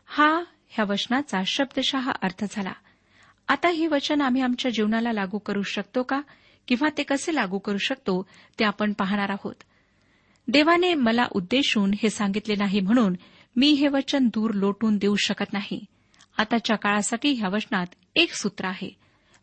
हा 0.06 0.44
ह्या 0.68 0.84
वचनाचा 0.84 1.42
शब्दशः 1.46 2.10
अर्थ 2.22 2.44
झाला. 2.50 2.72
आता 3.48 3.68
हे 3.68 3.86
वचन 3.86 4.20
आम्ही 4.20 4.42
आमच्या 4.42 4.70
जीवनाला 4.70 5.12
लागू 5.12 5.38
करू 5.38 5.62
शकतो 5.62 6.02
का? 6.02 6.20
किंवा 6.68 6.88
ते 6.98 7.02
कसे 7.02 7.34
लागू 7.34 7.58
करू 7.58 7.78
शकतो? 7.78 8.26
ते 8.58 8.64
आपण 8.64 8.92
पाहणार 8.92 9.30
आहोत. 9.30 9.54
देवाने 10.48 10.94
मला 10.94 11.26
उद्देशून 11.32 11.90
हे 12.02 12.10
सांगितले 12.10 12.54
नाही 12.54 12.80
म्हणून 12.80 13.14
मी 13.56 13.70
हे 13.70 13.88
वचन 13.88 14.26
दूर 14.26 14.50
लोटून 14.50 14.96
देऊ 14.96 15.16
शकत 15.16 15.52
नाही. 15.52 15.84
आताच्या 16.40 16.76
काळासाठी 16.76 17.32
ह्या 17.32 17.48
वचनात 17.48 17.86
एक 18.16 18.32
सूत्र 18.34 18.64
आहे 18.64 18.88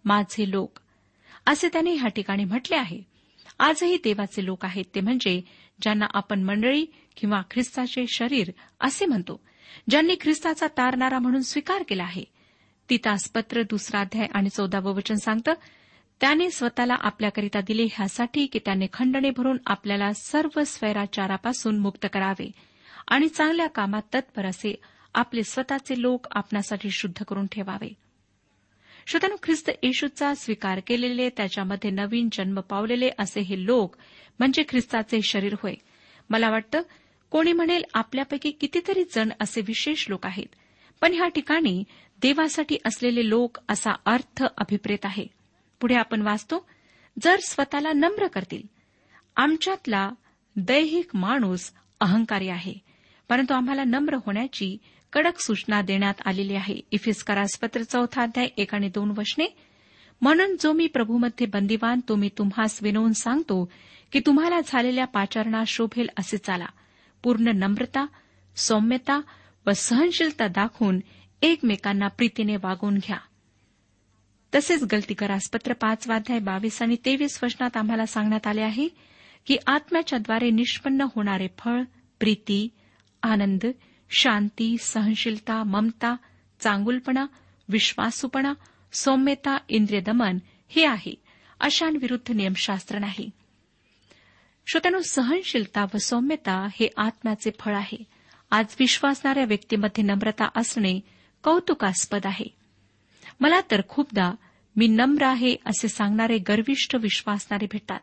माझे 0.05 0.49
लोक. 0.51 0.79
असे 1.45 1.67
त्याने 1.73 1.91
ह्या 1.93 2.07
ठिकाणी 2.07 2.43
म्हटले 2.43 2.75
आहे. 2.75 3.01
आजही 3.59 3.97
देवाचे 4.03 4.45
लोक 4.45 4.65
आहेत 4.65 4.85
ते 4.95 5.01
म्हणजे 5.01 5.41
ज्यांना 5.81 6.05
आपण 6.13 6.43
मंडळी 6.43 6.85
किंवा 7.17 7.41
ख्रिस्ताचे 7.51 8.05
शरीर 8.07 8.51
असे 8.81 9.05
म्हणतो 9.05 9.39
ज्यांनी 9.89 10.15
ख्रिस्ताचा 10.21 10.67
तारणारा 10.67 11.19
म्हणून 11.19 11.41
स्वीकार 11.41 11.83
केला 11.89 12.03
आहे. 12.03 12.23
तितासपत्र 12.89 13.61
दुसरा 13.61 14.01
अध्याय 14.01 14.27
आणि 14.33 14.49
चौदावं 14.49 14.95
वचन 14.95 15.15
सांगतं 15.15 15.53
त्याने 16.21 16.49
स्वतःला 16.51 16.95
आपल्याकरिता 16.99 17.61
दिले 17.61 17.83
ह्यासाठी 17.83 18.45
की 18.45 18.59
त्याने 18.59 18.87
खंडणे 18.93 19.29
भरून 19.29 19.57
आपल्याला 19.65 20.13
सर्व 20.13 20.63
स्वैराचारापासून 20.63 21.79
मुक्त 21.79 22.05
करावे 22.13 22.51
आणि 23.07 23.27
चांगल्या 23.27 23.67
कामात 23.67 24.15
तत्पर 24.15 24.45
असे 24.45 24.75
आपले 25.17 25.43
स्वतःचे 25.43 26.01
लोक 26.01 26.27
आपणासाठी 26.31 26.91
शुद्ध 26.91 27.23
करून 27.23 27.47
ठेवावे. 27.47 27.93
श्रोत्यानो 29.07 29.35
ख्रिस्त 29.43 29.69
येशूचा 29.83 30.35
स्वीकार 30.35 30.79
केलेले 30.87 31.29
त्याच्यामध्ये 31.29 31.89
नवीन 31.89 32.29
जन्म 32.31 32.59
पावलेले 32.59 33.09
असे 33.19 33.41
हे 33.41 33.65
लोक 33.65 33.95
म्हणजे 34.39 34.63
ख्रिस्ताचे 34.69 35.21
शरीर 35.21 35.53
होय. 35.53 35.73
मला 36.29 36.49
वाटतं 36.49 36.81
कोणी 37.31 37.53
म्हणेल 37.53 37.83
आपल्यापैकी 37.93 38.51
कितीतरी 38.51 39.03
जण 39.15 39.29
असे 39.41 39.61
विशेष 39.61 40.09
लोक 40.09 40.25
आहेत. 40.25 40.55
पण 41.01 41.13
ह्या 41.13 41.27
ठिकाणी 41.27 41.83
देवासाठी 42.21 42.77
असलेले 42.85 43.29
लोक 43.29 43.57
असा 43.69 43.91
अर्थ 44.05 44.43
अभिप्रेत 44.57 45.05
आहे. 45.05 45.27
पुढे 45.81 45.95
आपण 45.95 46.21
वाचतो 46.21 46.69
जर 47.23 47.35
स्वतःला 47.39 47.91
नम्र 47.93 48.27
करतील. 48.27 48.61
आमच्यातला 49.35 50.11
दैहिक 50.55 51.15
माणूस 51.15 51.71
अहंकारी 51.99 52.49
आहे. 52.49 52.73
परंतु 53.29 53.53
आम्हाला 53.53 53.83
नम्र 53.83 54.13
होण्याची 54.13 54.77
कडक 55.13 55.39
सूचना 55.39 55.81
देण्यात 55.81 56.13
आलेली 56.25 56.55
आहे. 56.55 56.79
इफिस्करासपत्र 56.91 57.83
चौथा 57.83 58.21
अध्याय 58.21 58.47
एक 58.57 58.75
आणि 58.75 58.89
दोन 58.89 59.13
वचने. 59.17 59.45
म्हणून 60.21 60.55
जो 60.59 60.71
मी 60.73 60.87
प्रभूमध्ये 60.87 61.47
बंदिवान 61.47 61.99
तो 62.09 62.15
मी 62.15 62.29
तुम्हास 62.37 62.79
विनवून 62.81 63.13
सांगतो 63.13 63.71
की 64.11 64.19
तुम्हाला 64.19 64.59
झालेल्या 64.67 65.05
पाचारणा 65.05 65.63
शोभेल 65.67 66.07
असे 66.19 66.37
चाला. 66.37 66.65
पूर्ण 67.23 67.51
नम्रता 67.55 68.05
सौम्यता 68.55 69.21
व 69.65 69.71
सहनशीलता 69.71 70.47
दाखवून 70.47 70.99
एकमेकांना 71.41 72.07
प्रीतीने 72.07 72.55
वागवून 72.55 72.97
घ्या. 72.97 73.17
तसेच 74.55 74.83
गलतीकरासपत्र 74.83 75.73
पाच 75.73 76.07
वाध्याय 76.07 76.39
बावीस 76.39 76.81
आणि 76.81 76.95
तेवीस 77.05 77.39
वचनात 77.43 77.77
आम्हाला 77.77 78.05
सांगण्यात 78.05 78.47
आले 78.47 78.61
आहे 78.61 78.87
की 79.45 79.57
आत्म्याच्याद्वारे 79.67 80.49
निष्पन्न 80.49 81.01
होणारे 81.01 81.47
फळ 81.59 81.81
प्रीती 82.19 82.67
आनंद 83.23 83.65
शांती 84.09 84.77
सहनशीलता 84.77 85.63
ममता 85.63 86.15
चांगुलपणा 86.59 87.25
विश्वासूपणा 87.69 88.53
सौम्यता 88.93 89.57
इंद्रियदमन 89.69 90.37
हे 90.67 90.85
आहे. 90.85 91.15
अशांविरुद्ध 91.59 92.31
नियमशास्त्र 92.31 92.99
नाही. 92.99 93.29
श्रोत्यानो 94.67 95.01
सहनशीलता 95.01 95.85
व 95.93 95.97
सौम्यता 95.97 96.67
हे 96.79 96.87
आत्म्याचे 96.97 97.51
फळ 97.59 97.75
आहे. 97.75 98.03
आज 98.51 98.65
विश्वासणाऱ्या 98.79 99.45
व्यक्तीमध्ये 99.45 100.03
नम्रता 100.03 100.49
असणे 100.55 100.99
कौतुकास्पद 101.43 102.19
आहे. 102.25 102.45
मला 103.39 103.61
तर 103.71 103.81
खूपदा 103.89 104.33
मी 104.75 104.87
नम्र 104.87 105.25
आहे 105.25 105.55
असे 105.65 105.87
सांगणारे 105.87 106.37
गर्विष्ठ 106.37 106.95
विश्वासणारे 106.95 107.65
भेटतात. 107.71 107.99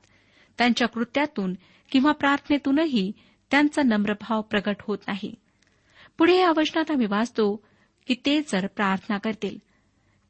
त्यांच्या 0.59 0.89
कृत्यातून 0.89 1.55
किंवा 1.91 2.13
प्रार्थनेतूनही 2.13 3.13
त्यांचा 3.51 3.83
नम्रभाव 3.83 4.41
प्रगट 4.41 4.77
होत 4.81 4.99
नाही. 5.07 5.35
पुढे 6.19 6.39
या 6.39 6.53
वचनात 6.57 6.91
आम्ही 6.91 7.07
वाचतो 7.07 7.65
की 8.07 8.15
ते 8.27 8.43
जर 8.43 8.67
प्रार्थना 8.67 9.19
करतील. 9.19 9.59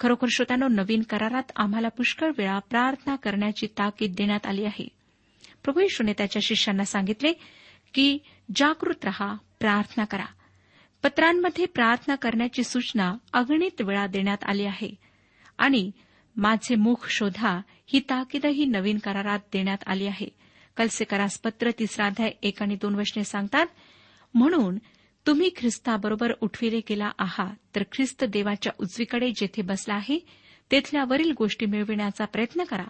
खरोखर 0.01 0.27
श्रोत्यानो 0.31 0.69
नवीन 0.69 1.03
करारात 1.03 1.53
आम्हाला 1.57 1.89
पुष्कळ 1.89 2.31
वेळा 2.39 2.59
प्रार्थना 2.59 3.17
करण्याची 3.17 3.67
ताकीद 3.67 4.15
देण्यात 4.17 4.47
आली 4.47 4.65
आहे. 4.65 4.89
प्रभू 5.65 5.81
येशूने 5.81 6.13
त्याच्या 6.13 6.41
शिष्यांना 6.43 6.85
सांगितले 6.85 7.33
की 7.95 8.19
जागृत 8.57 9.05
रहा 9.05 9.35
प्रार्थना 9.61 10.05
करा. 10.05 10.27
पत्रांमध्ये 11.03 11.67
प्रार्थना 11.67 12.15
करण्याची 12.15 12.65
सूचना 12.65 13.15
अगणित 13.33 13.83
वेळा 13.83 14.07
देण्यात 14.07 14.45
आली 14.45 14.65
आहे. 14.65 14.95
आणि 15.59 15.91
माझे 16.37 16.75
मुख 16.75 17.09
शोधा 17.09 17.61
ही 17.87 18.01
ताकीदही 18.01 18.65
नवीन 18.65 18.99
करारात 18.99 19.39
देण्यात 19.53 19.79
आली 19.87 20.07
आहे. 20.07 20.29
कलसे 20.77 21.05
करास 21.05 21.41
पत्र 21.41 21.71
तिसरा 21.79 22.07
अध्याय 22.07 22.31
एक 22.43 22.63
आणि 22.63 22.75
दोन 22.75 22.95
वचने 22.95 23.25
सांगतात 23.25 23.67
म्हणून 24.35 24.79
तुम्ही 25.27 25.51
ख्रिस्ताबरोबर 25.57 26.33
उठविले 26.41 26.81
गेला 26.89 27.11
आहात 27.19 27.57
तर 27.75 27.83
ख्रिस्त 27.83 28.25
देवाच्या 28.25 28.73
उजवीकडे 28.79 29.31
जेथे 29.31 29.63
बसला 29.63 29.95
आहे 29.95 30.27
तेथल्या 30.71 31.05
वरील 31.05 31.33
गोष्टी 31.39 31.67
मिळविण्याचा 31.67 32.25
प्रयत्न 32.25 32.65
करा. 32.65 32.85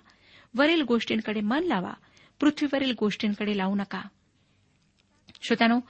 वरील 0.55 0.83
गोष्टींकडे 0.83 1.41
मन 1.41 1.65
लावा. 1.65 1.93
पृथ्वीवरील 2.41 2.93
गोष्टींकडे 2.99 3.57
लावू 3.57 3.75
नका. 3.75 4.03
श्रोत्यानो 5.43 5.81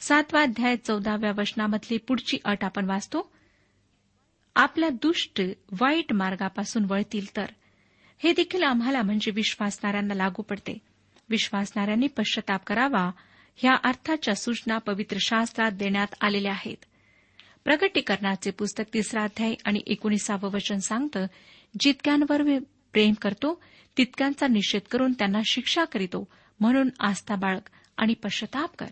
सातवा 0.00 0.42
अध्याय 0.42 0.76
चौदाव्या 0.76 1.32
वचनामधली 1.38 1.96
पुढची 1.96 2.38
अट 2.44 2.64
आपण 2.64 2.84
वाचतो. 2.84 3.32
आपल्या 4.56 4.88
दुष्ट 4.88 5.42
वाईट 5.80 6.12
मार्गापासून 6.12 6.84
वळतील 6.84 7.36
तर. 7.36 7.46
हे 8.18 8.32
देखील 8.32 8.62
आम्हाला 8.62 9.02
म्हणजे 9.02 9.30
विश्वासणाऱ्यांना 9.30 10.14
लागू 10.14 10.42
पडते. 10.42 10.78
विश्वासणाऱ्यांनी 11.28 12.06
पश्चाताप 12.06 12.64
करावा. 12.64 13.10
ह्या 13.60 13.76
अर्थाच्या 13.84 14.34
सूचना 14.34 14.78
पवित्र 14.78 15.16
शास्त्रात 15.20 15.72
देण्यात 15.72 16.14
आलेल्या 16.20 16.52
आहेत. 16.52 16.76
प्रगटीकरणाचे 17.64 18.50
पुस्तक 18.50 18.84
तिसरा 18.94 19.22
अध्याय 19.22 19.54
आणि 19.64 19.80
एकोणीसावं 19.86 20.50
वचन 20.50 20.78
सांगतं 20.78 21.26
जितक्यांवर 21.80 22.42
मी 22.42 22.58
प्रेम 22.92 23.12
करतो 23.12 23.62
तितक्यांचा 23.96 24.46
निषेध 24.46 24.80
करून 24.90 25.12
त्यांना 25.12 25.38
शिक्षा 25.44 25.84
करीतो 25.84 26.28
म्हणून 26.60 26.88
आस्था 27.00 27.36
बाळग 27.36 27.68
आणि 27.96 28.14
पश्चाताप 28.14 28.76
कर. 28.76 28.88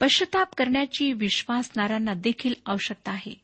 पश्चाताप 0.00 0.54
करण्याची 0.54 1.12
विश्वासणाऱ्यांना 1.12 2.14
देखील 2.14 2.54
आवश्यकता 2.66 3.12
आहे. 3.12 3.40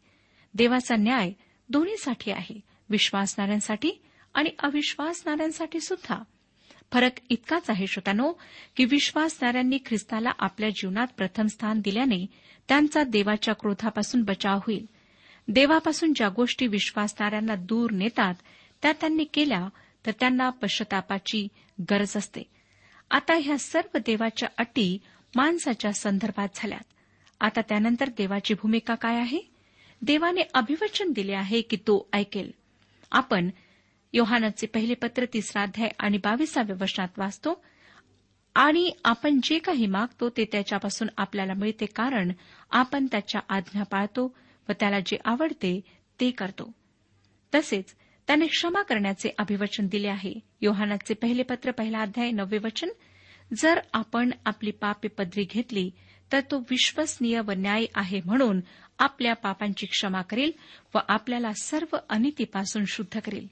देवाचा 0.55 0.97
न्याय 0.97 1.33
दोन्हीसाठी 1.69 2.31
आहे 2.31 2.61
विश्वासणाऱ्यांसाठी 2.91 3.91
आणि 4.35 4.51
अविश्वासणाऱ्यांसाठी 4.59 5.81
सुद्धा. 5.81 6.17
फरक 6.93 7.11
इतकाच 7.29 7.71
आहे 7.71 7.87
श्रोतानो 7.87 8.33
की 8.77 8.85
विश्वासणाऱ्यांनी 8.85 9.79
ख्रिस्ताला 9.87 10.31
आपल्या 10.39 10.71
जीवनात 10.71 11.07
प्रथम 11.17 11.47
स्थान 11.47 11.81
दिल्याने 11.81 12.27
त्यांचा 12.69 13.03
देवाच्या 13.05 13.55
क्रोधापासून 13.55 14.23
बचाव 14.23 14.57
होईल. 14.57 14.87
देवापासून 15.49 16.13
ज्या 16.17 16.29
गोष्टी 16.29 16.67
विश्वासणाऱ्यांना 16.67 17.55
दूर 17.55 17.91
नेतात 17.91 18.35
त्या 18.83 18.93
त्यांनी 18.93 19.25
केल्या 19.25 19.69
तर 20.07 20.11
त्यांना 20.21 20.51
पश्चातापाची 20.51 21.49
गरज 21.91 22.17
असते. 22.17 22.43
आता 23.11 23.35
ह्या 23.35 23.59
सर्व 23.59 23.99
देवाच्या 23.99 24.49
अटी 24.59 24.99
माणसाच्या 25.37 25.93
संदर्भात 25.93 26.49
झाल्यात. 26.55 26.85
आता 27.41 27.61
त्यानंतर 27.61 28.09
देवाची 28.09 28.55
भूमिका 28.55 28.95
काय 28.95 29.17
आहे? 29.17 29.39
देवाने 30.03 30.41
अभिवचन 30.55 31.13
दिले 31.13 31.33
आहे 31.33 31.61
की 31.61 31.77
तो 31.77 32.09
ऐकेल. 32.13 32.51
आपण 33.13 33.51
योहानाचे 34.13 34.67
पहिले 34.67 34.95
पत्र 34.95 35.25
तिसरा 35.33 35.63
अध्याय 35.63 35.91
आणि 35.99 36.19
बावीसाव्या 36.19 36.77
वचनात 36.81 37.19
वाचतो 37.19 37.63
आणि 38.55 38.91
आपण 39.05 39.41
जे 39.43 39.59
काही 39.59 39.87
मागतो 39.87 40.29
ते 40.29 40.45
त्याच्यापासून 40.45 41.09
आपल्याला 41.17 41.55
मिळते 41.55 41.87
कारण 41.87 42.33
आपण 42.71 43.07
त्याच्या 43.07 43.41
आज्ञा 43.49 43.83
पाळतो 43.83 44.37
व 44.69 44.73
त्याला 44.81 45.01
जे 45.01 45.17
आवडते 45.25 45.81
ते 46.21 46.31
करतो. 46.31 46.73
तसेच 47.55 47.95
त्याने 48.27 48.47
क्षमा 48.47 48.83
करण्याचे 48.83 49.31
अभिवचन 49.39 49.87
दिले 49.87 50.09
आहे. 50.09 50.33
योहानाचे 50.61 51.15
पहिले 51.15 51.43
पत्र 51.43 51.71
पहिला 51.71 51.99
अध्याय 51.99 52.31
नववे 52.31 52.59
वचन 52.59 52.89
जर 53.59 53.81
आपण 53.93 54.31
आपली 54.45 54.71
पापे 54.71 55.09
पदरी 55.09 55.45
घेतली 55.51 55.91
तर 56.33 56.41
तो 56.41 56.59
विश्वसनीय 56.71 57.41
व 57.41 57.51
न्याय 57.51 57.87
आहे 57.95 58.21
म्हणून 58.25 58.61
आपल्या 58.99 59.35
पापांची 59.35 59.87
क्षमा 59.87 60.23
करेल 60.23 60.51
व 60.95 60.99
आपल्याला 61.09 61.53
सर्व 61.53 61.97
अनितीपासून 62.11 62.85
शुद्ध 62.89 63.21
करेल. 63.21 63.47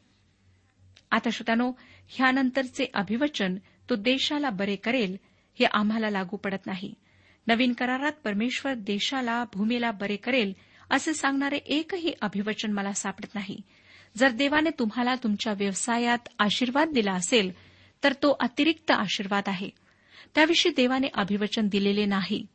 आता 1.11 1.31
श्रोत्यानो 1.31 1.73
ह्यानंतरचे 2.09 2.87
अभिवचन 2.95 3.57
तो 3.91 3.97
देशाला 3.97 4.51
बरे 4.51 4.77
करेल 4.77 5.17
हे 5.61 5.67
आम्हाला 5.73 6.11
लागू 6.11 6.37
पडत 6.37 6.67
नाही. 6.67 6.95
नवीन 7.47 7.73
करारात 7.73 8.13
परमेश्वर 8.13 8.75
देशाला 8.75 9.45
भूमीला 9.55 9.91
बरे 9.91 10.17
करेल 10.17 10.53
असे 10.91 11.15
सांगणारे 11.15 11.57
एकही 11.57 12.13
अभिवचन 12.21 12.73
मला 12.73 12.93
सापडत 12.93 13.35
नाही. 13.35 13.61
जर 14.17 14.31
देवाने 14.31 14.71
तुम्हाला 14.79 15.15
तुमच्या 15.15 15.53
व्यवसायात 15.53 16.29
आशीर्वाद 16.39 16.89
दिला 16.89 17.13
असेल 17.13 17.53
तर 18.05 18.13
तो 18.13 18.37
अतिरिक्त 18.41 18.91
आशीर्वाद 18.91 19.43
आहे. 19.47 19.71
त्याविषयी 20.35 20.73
देवाने 20.77 21.07
अभिवचन 21.15 21.69
दिलेले 21.69 22.05
नाही. 22.05 22.47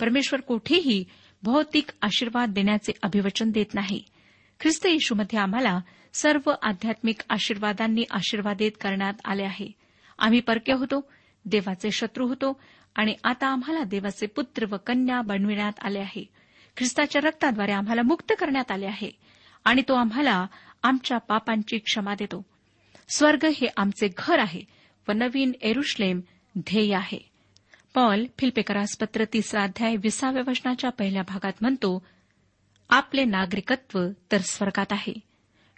परमेश्वर 0.00 0.40
कोठेही 0.40 1.04
भौतिक 1.42 1.90
आशीर्वाद 2.02 2.48
देण्याचे 2.48 2.92
अभिवचन 3.02 3.50
देत 3.50 3.74
नाही. 3.74 4.04
ख्रिस्त 4.60 4.86
येशूमध्ये 4.86 5.38
आम्हाला 5.38 5.80
सर्व 6.14 6.52
आध्यात्मिक 6.62 7.20
आशीर्वादांनी 7.30 8.04
आशीर्वादित 8.10 8.72
करण्यात 8.80 9.14
आले 9.24 9.42
आहे. 9.42 9.72
आम्ही 10.18 10.40
परके 10.40 10.72
होतो 10.72 11.10
देवाचे 11.44 11.90
शत्रू 11.90 12.28
होतो 12.28 12.60
आणि 12.94 13.14
आता 13.24 13.46
आम्हाला 13.46 13.84
देवाचे 13.84 14.26
पुत्र 14.26 14.66
व 14.70 14.76
कन्या 14.86 15.20
बनविण्यात 15.22 15.72
आले 15.82 15.98
आहे. 15.98 16.24
ख्रिस्ताच्या 16.76 17.20
रक्ताद्वारे 17.24 17.72
आम्हाला 17.72 18.02
मुक्त 18.02 18.32
करण्यात 18.38 18.70
आले 18.70 18.86
आहे 18.86 19.10
आणि 19.64 19.82
तो 19.82 19.94
आम्हाला 19.94 20.46
आमच्या 20.82 21.18
पापांची 21.18 21.78
क्षमा 21.78 22.14
देतो. 22.14 22.46
स्वर्ग 23.08 23.44
हे 23.44 23.66
आमचे 23.76 24.08
घर 24.18 24.38
आहे 24.38 24.60
व 25.08 25.12
नवीन 25.12 25.52
एरुश्लेम 25.62 26.20
ध्येय 26.58 26.94
आहे. 26.94 27.30
पॉल 27.94 28.24
फिल्पेकरास 28.38 28.96
पत्र 28.96 29.24
तिसरा 29.32 29.62
अध्याय 29.62 29.96
विसाव्या 29.96 30.42
वचनाच्या 30.46 30.90
पहिल्या 30.90 31.22
भागात 31.22 31.52
म्हणतो 31.60 32.06
आपले 32.90 33.24
नागरिकत्व 33.24 34.06
तर 34.32 34.38
स्वर्गात 34.38 34.86
आहे. 34.90 35.33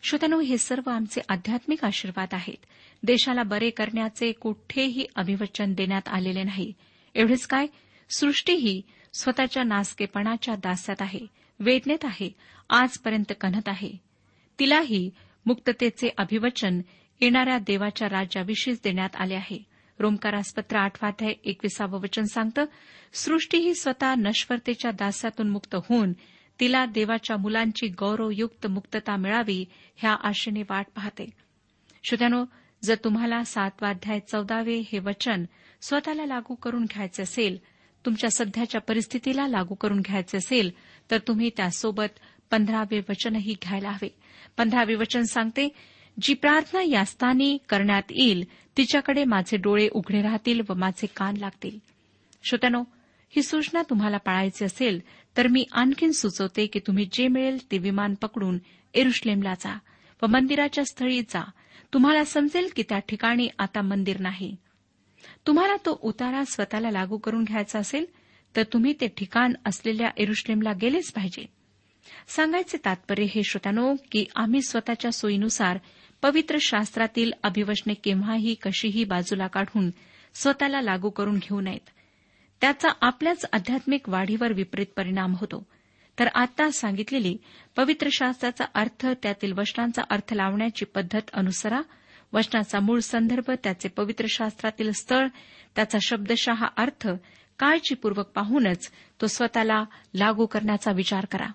श्रोत्यानो 0.08 0.40
हे 0.40 0.58
सर्व 0.58 0.90
आमचे 0.90 1.20
आध्यात्मिक 1.28 1.84
आशीर्वाद 1.84 2.28
आहेत. 2.32 2.66
देशाला 3.02 3.42
बरे 3.42 3.70
करण्याचे 3.70 4.32
कुठेही 4.32 5.06
अभिवचन 5.16 5.72
देण्यात 5.72 6.08
आलेले 6.08 6.42
नाही. 6.42 6.72
एवढेच 7.14 7.46
काय? 7.46 7.66
सृष्टीही 8.10 8.82
स्वतःच्या 9.18 9.62
नासकेपणाच्या 9.62 10.54
दास्यात 10.54 11.02
आहे 11.02 11.20
वेदनेत 11.60 12.04
आहे 12.04 12.34
आजपर्यंत 12.70 13.32
कणत 13.40 13.68
आहे. 13.68 13.92
तिलाही 14.58 15.10
मुक्ततेचे 15.46 16.08
अभिवचन 16.18 16.80
येणाऱ्या 17.20 17.58
देवाच्या 17.58 18.08
राज्याविषयीच 18.08 18.80
देण्यात 18.84 19.16
आले 19.16 19.34
आहे. 19.34 19.64
रोमकारासपत्र 19.98 20.76
आठवाध्याय 20.76 21.32
एकविसावं 21.44 22.00
वचन 22.00 22.24
सांगतं 22.24 22.64
सृष्टी 23.12 23.58
ही 23.58 23.74
स्वतः 23.74 24.14
नश्वरतेच्या 24.14 24.90
दास्यातून 24.90 25.48
मुक्त 25.48 25.74
होऊन 25.74 26.12
तिला 26.60 26.86
देवाच्या 26.86 27.36
मुलांची 27.36 27.86
गौरवयुक्त 27.88 28.66
मुक्तता 28.66 29.16
मिळावी 29.16 29.64
ह्या 29.96 30.12
आशेने 30.12 30.62
वाट 30.62 30.86
पाहते. 30.96 31.30
श्रोत्यानो 32.04 32.44
जर 32.82 32.94
तुम्हाला 33.04 33.44
सातवाध्याय 33.44 34.20
चौदावे 34.20 34.78
हे 34.92 34.98
वचन 34.98 35.44
स्वतःला 35.82 36.26
लागू 36.26 36.54
करून 36.54 36.84
घ्यायचे 36.84 37.22
असेल 37.22 37.58
तुमच्या 38.04 38.30
सध्याच्या 38.30 38.80
परिस्थितीला 38.80 39.48
लागू 39.48 39.74
करून 39.74 40.00
घ्यायचे 40.00 40.38
असेल 40.38 40.70
तर 41.10 41.18
तुम्ही 41.18 41.50
त्यासोबत 41.56 42.18
पंधरावे 42.50 43.00
वचनही 43.08 43.54
घ्यायला 43.62 43.90
हवे. 43.90 44.08
पंधरावे 44.56 44.94
वचन 44.94 45.22
सांगते 45.22 45.68
जी 46.22 46.34
प्रार्थना 46.34 46.82
यास्तानी 46.82 47.58
करण्यात 47.68 48.02
येईल 48.10 48.44
तिच्याकडे 48.76 49.24
माझे 49.24 49.56
डोळे 49.56 49.88
उघडे 49.92 50.22
राहतील 50.22 50.60
व 50.68 50.74
माझे 50.74 51.06
कान 51.06 51.36
लागतील. 51.36 51.78
श्रोत्यानो 52.44 52.84
ही 53.28 53.42
सूचना 53.42 53.82
तुम्हाला 53.82 54.16
पाळायची 54.16 54.64
असेल 54.64 55.00
तर 55.36 55.46
मी 55.46 55.64
आणखीन 55.72 56.10
सुचवते 56.10 56.66
की 56.66 56.80
तुम्ही 56.86 57.08
जे 57.12 57.28
मिळेल 57.28 57.70
ते 57.70 57.78
विमान 57.78 58.14
पकडून 58.14 58.58
एरुश्लेमला 58.94 59.54
जा 59.54 59.78
व 60.22 60.26
मंदिराच्या 60.26 60.84
स्थळी 60.84 61.22
जा. 61.22 61.44
तुम्हाला 61.94 62.24
समजेल 62.24 62.68
की 62.76 62.82
त्या 62.82 62.98
ठिकाणी 62.98 63.48
आता 63.58 63.82
मंदिर 63.82 64.20
नाही. 64.20 64.56
तुम्हाला 65.46 65.76
तो 65.76 65.98
उतारा 66.02 66.44
स्वतःला 66.44 66.90
लागू 66.90 67.16
करून 67.16 67.44
घ्यायचा 67.44 67.78
असेल 67.78 68.06
तर 68.56 68.62
तुम्ही 68.62 68.94
ते 69.00 69.08
ठिकाण 69.08 69.52
असलेल्या 69.66 70.10
एरुश्लेमला 70.16 70.72
गेलेच 70.72 71.12
पाहिजे. 71.12 71.46
सांगायचे 72.28 72.78
तात्पर्य 72.84 73.24
हे 73.24 73.42
श्रोतानो 73.42 73.94
की 74.12 74.24
आम्ही 74.36 74.62
स्वतःच्या 74.62 75.12
सोयीनुसार 75.12 75.78
पवित्र 76.22 76.56
शास्त्रातील 76.60 77.32
अभिवचने 77.42 77.94
केव्हाही 77.94 78.54
कशीही 78.54 79.04
बाजूला 79.04 79.46
काढून 79.46 79.90
स्वतःला 80.34 80.80
लागू 80.80 81.10
करून 81.10 81.36
घेऊ 81.36 81.60
नयेत. 81.60 81.90
त्याचा 82.60 82.88
आपल्याच 83.00 83.44
आध्यात्मिक 83.52 84.08
वाढीवर 84.08 84.52
विपरीत 84.52 84.86
परिणाम 84.96 85.34
होतो. 85.34 85.66
तर 86.18 86.26
आता 86.34 86.70
सांगितलेली 86.70 87.36
पवित्र 87.76 88.08
शास्त्राचा 88.12 88.64
अर्थ 88.74 89.06
त्यातील 89.22 89.52
वचनांचा 89.52 90.02
अर्थ 90.10 90.32
लावण्याची 90.32 90.84
पद्धत 90.84 91.30
अनुसरा. 91.32 91.80
वचनाचा 92.32 92.80
मूळ 92.80 92.98
संदर्भ 92.98 93.50
त्याचे 93.64 93.88
पवित्र 93.88 94.24
शास्त्रातील 94.28 94.90
स्थळ 94.92 95.26
त्याचा 95.76 95.98
शब्दशः 96.02 96.66
अर्थ 96.76 97.08
काळजीपूर्वक 97.58 98.26
पाहूनच 98.26 98.90
तो 99.20 99.26
स्वतःला 99.26 99.84
लागू 100.14 100.46
करण्याचा 100.46 100.92
विचार 100.92 101.24
करा. 101.24 101.46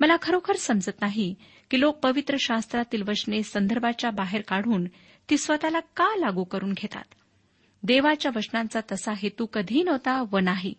मला 0.00 0.16
खरोखर 0.22 0.56
समजत 0.56 1.00
नाही 1.00 1.34
की 1.70 1.80
लोक 1.80 1.98
पवित्र 1.98 2.36
शास्त्रातील 2.40 3.02
वचने 3.08 3.42
संदर्भाच्या 3.42 4.10
बाहेर 4.10 4.40
काढून 4.40 4.84
ती 5.30 5.38
स्वतःला 5.38 5.80
का 5.80 6.16
लागू 6.16 6.44
करून 6.44 6.72
घेतात. 6.72 7.14
देवाच्या 7.84 8.32
वचनांचा 8.36 8.80
तसा 8.92 9.12
हेतू 9.12 9.46
कधी 9.46 9.82
नव्हता 9.82 10.24
व 10.32 10.38
नाही. 10.38 10.74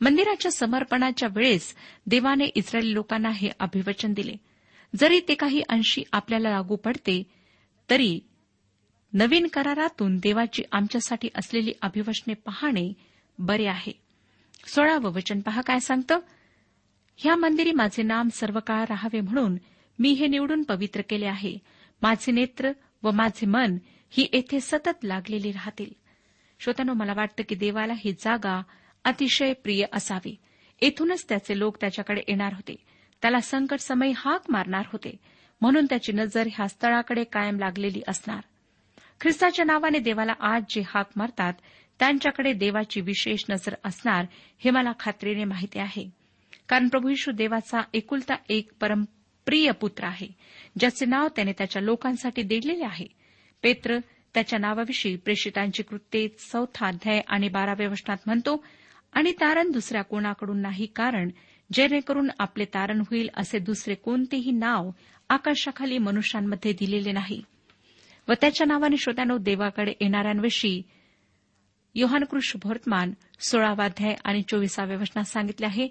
मंदिराच्या 0.00 0.50
समर्पणाच्या 0.50 1.28
वेळेस 1.32 1.74
देवाने 2.06 2.44
इस्रायली 2.44 2.94
लोकांना 2.94 3.30
हे 3.30 3.50
अभिवचन 3.60 4.12
दिले. 4.12 4.32
जरी 4.96 5.20
ते 5.28 5.34
काही 5.34 5.62
अंशी 5.68 6.02
आपल्याला 6.12 6.50
लागू 6.50 6.76
पडते 6.76 7.22
तरी 7.90 8.20
नवीन 9.12 9.46
करारातून 9.46 10.16
देवाची 10.16 10.62
आमच्यासाठी 10.72 11.28
असलेली 11.34 11.72
अभिवचने 11.82 12.34
पाहणे 12.34 12.92
बरे 13.38 13.66
आहे. 13.66 13.92
सोळावं 14.66 15.12
वचन 15.12 15.40
पहा 15.40 15.60
काय 15.60 15.78
सांगतं? 15.78 16.18
ह्या 17.16 17.36
मंदिरी 17.36 17.72
माझे 17.72 18.02
नाम 18.02 18.28
सर्व 18.28 18.58
काळ 18.66 18.84
राहावे 18.88 19.20
म्हणून 19.20 19.56
मी 19.98 20.10
हे 20.12 20.26
निवडून 20.26 20.62
पवित्र 20.62 21.00
केले 21.08 21.26
आहे. 21.26 21.58
माझे 22.02 22.32
नेत्र 22.32 22.72
व 23.02 23.10
माझे 23.10 23.46
मन 23.46 23.78
ही 24.10 24.26
येथे 24.32 24.60
सतत 24.60 25.04
लागलेली 25.04 25.52
राहतील. 25.52 25.99
श्रोत्यानो 26.60 26.94
मला 26.94 27.12
वाटतं 27.16 27.42
की 27.48 27.54
देवाला 27.54 27.92
ही 27.92 28.12
जागा 28.12 28.62
अतिशय 29.04 29.52
प्रिय 29.52 29.84
असावी. 29.92 30.36
येथूनच 30.82 31.28
त्याचे 31.28 31.58
लोक 31.58 31.76
त्याच्याकडे 31.80 32.20
येणार 32.28 32.52
होते. 32.52 32.76
त्याला 33.22 33.38
संकट 33.38 33.78
समय 33.78 34.12
हाक 34.16 34.42
मारणार 34.48 34.82
होते. 34.92 35.16
म्हणून 35.60 35.86
त्याची 35.90 36.12
नजर 36.12 36.46
ह्या 36.46 36.68
स्थळाकडे 36.68 37.24
कायम 37.24 37.58
लागलेली 37.58 38.02
असणार. 38.08 38.40
ख्रिस्ताच्या 39.20 39.64
नावाने 39.64 39.98
देवाला 39.98 40.32
आज 40.40 40.62
जे 40.70 40.80
हाक 40.80 41.06
मारतात 41.16 41.52
त्यांच्याकडे 41.98 42.52
देवाची 42.52 43.00
विशेष 43.00 43.44
नजर 43.50 43.74
असणार 43.84 44.24
हे 44.58 44.70
मला 44.70 44.92
खात्रीने 45.00 45.44
माहिती 45.44 45.78
आहे. 45.78 46.10
कारण 46.68 46.88
प्रभू 46.88 47.08
यशू 47.08 47.32
देवाचा 47.32 47.80
एकुलता 47.94 48.34
एक 48.48 48.70
परमप्रिय 48.80 49.70
पुत्र 49.70 50.04
आहे 50.04 50.28
ज्याचे 50.78 51.06
नाव 51.06 51.28
त्याने 51.36 51.52
त्याच्या 51.52 51.82
लोकांसाठी 51.82 52.42
दिलेले 52.42 52.84
आहे. 52.84 53.06
पेत्र 53.62 53.98
त्याच्या 54.34 54.58
नावाविषयी 54.58 55.16
प्रेषितांची 55.16 55.82
कृत्ये 55.82 56.28
चौथा 56.28 56.86
अध्याय 56.86 57.20
आणि 57.28 57.48
बाराव्या 57.48 57.88
वचनात 57.88 58.16
म्हणतो 58.26 58.64
आणि 59.12 59.32
तारण 59.32 59.70
दुसऱ्या 59.70 60.02
कोणाकडून 60.02 60.58
नाही 60.58 60.86
कारण 60.86 61.30
जेणेकरून 61.72 62.30
आपले 62.38 62.64
तारण 62.64 63.00
होईल 63.00 63.30
असे 63.36 63.58
दुसरे 63.58 63.94
कोणतेही 63.94 64.50
नाव 64.50 64.90
आकाशाखाली 65.28 65.98
मनुष्यांमध्ये 65.98 66.72
दिलेले 66.72 67.12
नाही. 67.12 67.42
व 68.28 68.32
त्याच्या 68.40 68.66
नावाने 68.66 68.96
श्रोत्यानो 68.96 69.38
देवाकडे 69.38 69.92
येणाऱ्यांविषयी 70.00 70.82
योहानकृष 71.94 72.56
भोर्तमान 72.62 73.12
सोळावाध्याय 73.40 74.14
आणि 74.24 74.42
चोवीसाव्या 74.42 74.96
वचनात 74.96 75.24
सांगितले 75.24 75.66
आहे 75.66 75.88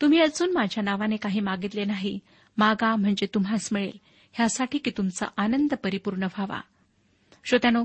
तुम्ही 0.00 0.20
अजून 0.20 0.52
माझ्या 0.52 0.82
नावाने 0.82 1.16
काही 1.16 1.40
मागितले 1.40 1.84
नाही. 1.84 2.18
मागा 2.56 2.96
म्हणजे 2.96 3.26
तुम्हास 3.34 3.68
मिळेल. 3.72 3.98
ह्यासाठी 4.32 4.78
की 4.78 4.90
तुमचा 4.90 5.26
आनंद 5.36 5.74
परिपूर्ण 5.74 6.22
व्हावा. 6.22 6.60
श्रोत्यानो 7.44 7.84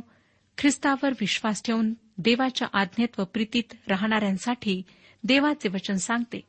ख्रिस्तावर 0.58 1.10
विश्वास 1.10 1.64
ठेवून 1.64 1.94
देवाच्या 2.18 2.68
आज्ञेत 2.74 3.20
व 3.20 3.24
प्रीतीत 3.24 3.74
राहणाऱ्यांसाठी 3.88 4.82
देवाचे 5.24 5.70
वचन 5.70 5.96
सांगते. 5.96 6.42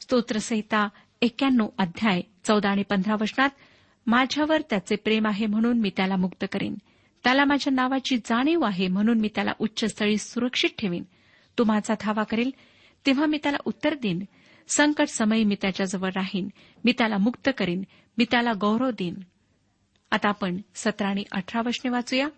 स्तोत्रसहिता 0.00 0.88
एक्क्याण्णव 1.22 1.68
अध्याय 1.78 2.20
चौदा 2.44 2.70
आणि 2.70 2.82
पंधरा 2.82 3.14
वचनात 3.20 3.50
माझ्यावर 4.06 4.60
त्याचे 4.60 4.96
प्रेम 4.96 5.26
आहे 5.26 5.46
म्हणून 5.46 5.80
मी 5.80 5.90
त्याला 5.96 6.16
मुक्त 6.16 6.44
करीन. 6.52 6.74
त्याला 7.24 7.44
माझ्या 7.44 7.72
नावाची 7.72 8.16
जाणीव 8.16 8.62
आहे 8.64 8.88
म्हणून 8.88 9.20
मी 9.20 9.28
त्याला 9.34 9.52
उच्चस्थळी 9.58 10.16
सुरक्षित 10.16 10.70
ठेवीन. 10.78 11.02
तो 11.58 11.64
माझा 11.64 11.94
धावा 12.00 12.22
करेल 12.22 12.50
तेव्हा 13.06 13.26
मी 13.26 13.38
त्याला 13.42 13.58
उत्तर 13.64 13.94
देईन. 13.94 14.24
संकट 14.68 15.08
समयी 15.08 15.44
मी 15.44 15.56
त्याच्याजवळ 15.60 16.08
राहीन. 16.08 16.48
मी 16.84 16.92
त्याला 16.92 17.18
मुक्त 17.18 17.48
करीन. 17.58 17.82
मी 18.18 18.24
त्याला 18.30 18.52
गौरव 18.60 18.90
देईन. 18.90 19.14
आता 20.10 20.28
आपण 20.28 20.60
सतरा 20.74 21.08
आणि 21.08 21.24
अठरा 21.32 21.62
वचने 21.66 21.90
वाचूया. 21.90 22.28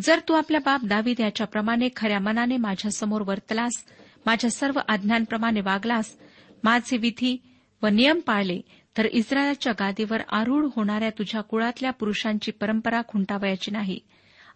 जर 0.00 0.20
तू 0.28 0.34
आपल्या 0.34 0.60
बाप 0.64 0.80
दावीद 0.84 1.20
याच्याप्रमाणे 1.20 1.88
खऱ्या 1.96 2.18
मनाने 2.18 2.56
माझ्यासमोर 2.56 3.22
वर्तलास 3.22 3.84
माझ्या 4.26 4.50
सर्व 4.50 4.80
आज्ञांप्रमाणे 4.88 5.60
वागलास 5.60 6.18
माझे 6.64 6.96
विधी 6.96 7.36
व 7.82 7.86
नियम 7.86 8.20
पाळले 8.20 8.60
तर 8.96 9.04
इस्रायलच्या 9.04 9.72
गादीवर 9.72 10.20
आरूढ 10.32 10.68
होणाऱ्या 10.76 11.10
तुझ्या 11.10 11.40
कुळातल्या 11.40 11.90
पुरुषांची 11.90 12.50
परंपरा 12.50 13.02
खुंटावयाची 13.08 13.70
नाही. 13.70 13.98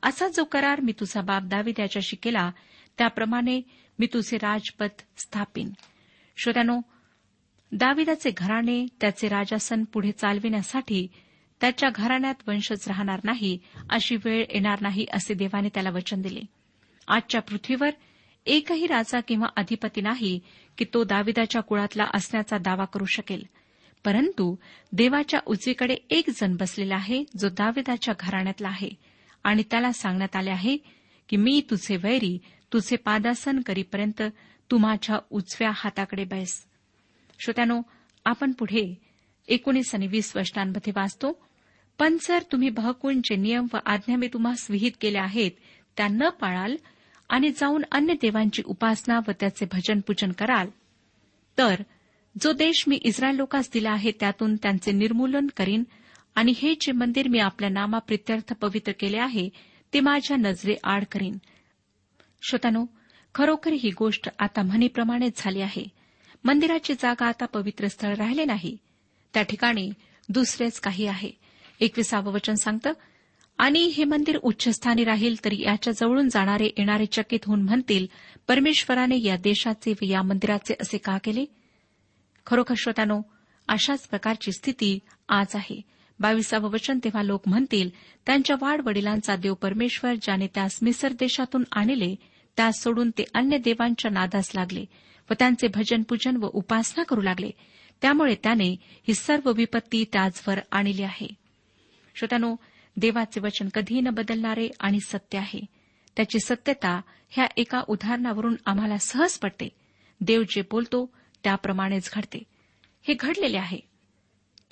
असा 0.03 0.29
जो 0.29 0.45
करार 0.45 0.81
मी 0.81 0.93
तुझा 0.93 1.21
बाप 1.21 1.43
दावीद 1.43 1.81
याच्याशी 1.81 2.17
केला 2.17 2.51
त्याप्रमाणे 2.99 3.63
मी 3.99 4.07
तुझे 4.07 4.37
राजपथ 4.37 5.03
स्थापिन. 5.17 5.71
श्रोत्यानो 6.37 6.81
दाविदाचे 7.73 8.31
घराणे 8.37 8.87
त्याचे 9.01 9.29
राजासन 9.29 9.85
पुढे 9.85 10.13
चालविण्यासाठी 10.13 11.09
त्याच्या 11.62 11.90
घराण्यात 11.94 12.35
वंशज 12.46 12.88
राहणार 12.88 13.20
नाही 13.25 13.59
अशी 13.90 14.16
वेळ 14.16 14.44
येणार 14.51 14.81
नाही 14.81 15.07
असे 15.12 15.35
देवाने 15.35 15.68
त्याला 15.68 15.90
वचन 15.90 16.20
दिले. 16.20 16.40
आजच्या 17.09 17.40
पृथ्वीवर 17.40 17.90
एकही 18.46 18.87
राजा 18.87 19.20
किंवा 19.20 19.46
अधिपती 19.57 20.01
नाही 20.01 20.40
की 20.79 20.85
तो 20.94 21.05
दाविदाच्या 21.05 21.62
कुळातला 21.62 22.05
असण्याचा 22.14 22.59
दावा 22.59 22.85
करू 22.85 23.05
शकेल. 23.05 23.42
परंतु 24.05 24.57
देवाच्या 24.92 25.40
उजवीकडे 25.46 25.96
एक 26.11 26.31
जण 26.31 26.57
बसलेला 26.57 26.94
आहे 26.94 27.25
जो 27.38 27.48
दाविदाच्या 27.48 28.14
घराण्यातला 28.20 28.68
आहे. 28.68 28.90
आणि 29.44 29.62
त्याला 29.70 29.92
सांगण्यात 29.92 30.37
आले 30.37 30.51
आहे 30.51 30.77
की 31.29 31.37
मी 31.37 31.62
तुझे 31.70 31.96
वैरी 31.96 32.38
तुझे 32.72 32.96
पादासन 32.96 33.61
करीपर्यंत 33.61 34.22
तू 34.70 34.79
माझ्या 34.79 35.18
उजव्या 35.31 35.70
हाताकडे 35.75 36.25
बैस. 36.25 36.66
श्रोत्यानो 37.40 37.83
आपण 38.25 38.53
पुढे 38.53 39.01
एकोणीस 39.48 39.94
आणि 39.94 40.07
वीस 40.07 40.37
वचनांमध्ये 40.37 40.92
वाचतो. 40.96 41.52
पण 42.03 42.17
जर 42.21 42.43
तुम्ही 42.53 42.69
बहकुंचे 42.69 43.37
नियम 43.37 43.67
व 43.73 43.77
आज्ञा 43.87 44.17
मी 44.17 44.29
तुम्हास 44.33 44.71
विहित 44.71 44.93
केल्या 45.01 45.23
आहेत 45.23 45.51
त्या 45.97 46.09
न 46.09 46.29
पाळाल 46.29 46.77
आणि 47.29 47.51
जाऊन 47.51 47.83
अन्य 47.93 48.15
देवांची 48.15 48.62
उपासना 48.67 49.21
व 49.29 49.31
त्याचे 49.41 49.67
भजन 49.73 50.01
पूजन 50.01 50.33
कराल 50.33 50.69
तर 51.59 51.83
जो 52.43 52.53
देश 52.53 52.85
मी 52.87 52.97
इस्रायल 52.97 53.37
लोकांस 53.37 53.71
दिला 53.75 53.91
आहे 53.91 54.11
त्यातून 54.21 54.57
त्यांचे 54.57 54.93
निर्मूलन 54.93 55.47
करीन 55.57 55.85
आणि 56.35 56.53
हे 56.57 56.75
जे 56.81 56.93
मंदिर 56.93 57.29
मी 57.29 57.38
आपल्या 57.38 57.71
नामा 57.71 57.99
प्रित्यर्थ 57.99 58.53
पवित्र 58.53 58.93
केले 58.93 59.19
आहे 59.19 59.49
ते 59.95 60.01
माझ्या 60.01 60.37
नजरे 60.37 60.77
आड 60.85 61.05
करीन. 61.12 61.37
श्रोतानो 62.49 62.85
खरोखर 63.35 63.73
ही 63.73 63.91
गोष्ट 63.99 64.29
आता 64.38 64.62
म्हणीप्रमाणेच 64.62 65.33
झाली 65.37 65.61
आहे. 65.61 65.88
मंदिराची 66.45 66.95
जागा 66.95 67.27
आता 67.27 67.47
पवित्र 67.47 67.87
स्थळ 67.87 68.15
राहिले 68.15 68.45
नाही. 68.45 68.77
त्या 69.35 69.43
ठिकाणी 69.43 69.91
दुसरेच 70.29 70.81
काही 70.81 71.07
आहे. 71.07 71.43
एकविसावं 71.81 72.33
वचन 72.33 72.55
सांगतं 72.55 72.93
आणि 73.59 73.83
हे 73.85 74.05
मंदिर 74.05 74.37
उच्चस्थानी 74.37 75.05
राहील 75.05 75.45
तरी 75.45 75.63
याच्या 75.63 75.93
जवळून 75.93 76.29
जाणारे 76.29 76.67
येणारे 76.67 77.07
चकित 77.07 77.39
होऊन 77.47 77.63
म्हणतील 77.63 78.07
परमेश्वराने 78.49 79.23
या 79.23 79.37
देशाचे 79.37 79.93
व 79.93 80.05
या 80.05 80.23
मंदिराचे 80.23 80.75
असे 80.81 80.99
का 80.99 81.19
केले? 81.19 81.45
खरोखर 82.47 82.75
श्रोत्यानो 82.79 83.21
अशाच 83.69 84.09
प्रकारची 84.09 84.53
स्थिती 84.53 84.99
आज 85.29 85.47
आहे. 85.55 85.81
बावीसावं 86.21 86.71
वचन 86.71 86.99
तेव्हा 87.05 87.23
लोक 87.23 87.43
म्हणतील 87.47 87.91
त्यांच्या 88.27 88.57
वाढ 88.61 88.81
वडिलांचा 88.81 89.37
देव 89.37 89.55
परमेश्वर 89.55 90.15
ज्याने 90.15 90.47
त्यास 90.47 90.79
मिसर 90.83 91.13
देशातून 91.13 91.65
आणले 91.73 92.15
त्यास 92.57 92.83
सोडून 92.83 93.11
ते 93.11 93.25
अन्य 93.35 93.59
देवांच्या 93.59 94.11
नादास 94.11 94.51
लागले 94.55 94.85
व 95.31 95.35
त्यांचे 95.39 95.69
भजन 95.69 96.03
पूजन 96.03 96.37
व 96.37 96.47
उपासना 96.53 97.03
करू 97.05 97.21
लागले. 97.21 97.51
त्यामुळे 98.03 98.35
त्याने 98.35 98.69
ही 99.09 99.15
सर्व 99.15 99.53
विपत्ती 99.53 100.05
त्याचवर 100.13 100.59
आणली 100.71 101.03
आहे. 101.03 101.42
श्रोत्यानो 102.14 102.57
देवाचे 102.96 103.40
वचन 103.40 103.68
कधीही 103.75 104.01
न 104.01 104.09
बदलणारे 104.09 104.68
आणि 104.81 104.98
सत्य 105.01 105.38
आहे. 105.38 105.61
त्याची 106.16 106.38
सत्यता 106.40 107.01
ह्या 107.31 107.46
एका 107.57 107.83
उदाहरणावरून 107.88 108.57
आम्हाला 108.66 108.98
सहज 108.98 109.38
पडते 109.38 109.68
देव 110.20 110.42
जे 110.42 110.62
बोलतो 110.62 111.11
त्याप्रमाणेच 111.44 112.11
घडते. 112.14 112.42
हे 113.09 113.14
घडलेले 113.14 113.57
आहे. 113.57 113.79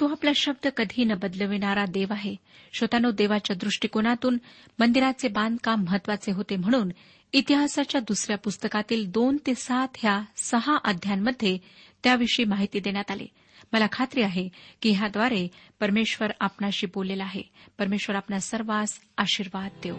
तो 0.00 0.08
आपला 0.08 0.30
शब्द 0.36 0.68
कधी 0.68 1.04
न 1.04 1.12
बदलविणारा 1.14 1.84
देव 1.84 2.06
आहे. 2.10 2.36
श्रोतानो 2.72 3.10
देवाच्या 3.10 3.56
दृष्टिकोनातून 3.56 4.38
मंदिराचे 4.78 5.28
बांधकाम 5.28 5.84
महत्त्वाचे 5.84 6.32
होते 6.32 6.56
म्हणून 6.56 6.92
इतिहासाच्या 7.32 8.00
दुसऱ्या 8.00 8.38
पुस्तकातील 8.38 9.10
दोन 9.10 9.36
ते 9.46 9.54
सात 9.54 9.88
ह्या 9.96 10.22
सहा 10.36 10.76
अध्यायांमध्ये 10.84 11.58
त्याविषयी 12.04 12.44
माहिती 12.44 12.80
देण्यात 12.80 13.10
आली. 13.10 13.26
मला 13.72 13.86
खात्री 13.92 14.22
आहे 14.22 14.48
की 14.82 14.90
ह्याद्वारे 14.90 15.48
परमेश्वर 15.80 16.30
आपणाशी 16.40 16.86
बोललेला 16.86 17.24
आहे. 17.24 17.42
परमेश्वर 17.78 18.16
आपल्या 18.16 18.40
सर्वांस 18.40 18.92
आशीर्वाद 19.18 19.70
देऊ. 19.84 19.96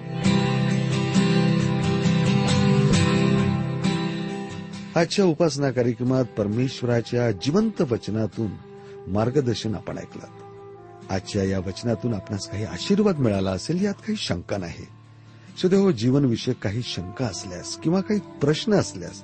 आजच्या 4.95 5.25
उपासना 5.25 5.71
कार्यक्रमात 5.71 6.25
परमेश्वराच्या 6.25 7.31
जिवंत 7.31 7.81
वचनातून 7.81 8.51
मार्गदर्शन 9.07 9.75
आपण 9.75 9.97
ऐकलं. 9.97 10.27
आजच्या 11.09 11.43
या 11.43 11.59
वचनातून 11.59 12.13
आपणास 12.13 12.49
काही 12.49 12.63
आशीर्वाद 12.63 13.19
मिळाला 13.19 13.51
असेल 13.51 13.85
यात 13.85 13.93
काही 13.93 14.15
शंका 14.15 14.57
नाही. 14.57 14.85
सुदैव 15.57 15.81
हो, 15.81 15.91
जीवनविषयक 15.91 16.55
काही 16.55 16.81
शंका 16.83 17.25
असल्यास 17.25 17.77
किंवा 17.77 18.01
काही 18.01 18.19
प्रश्न 18.19 18.73
असल्यास 18.73 19.23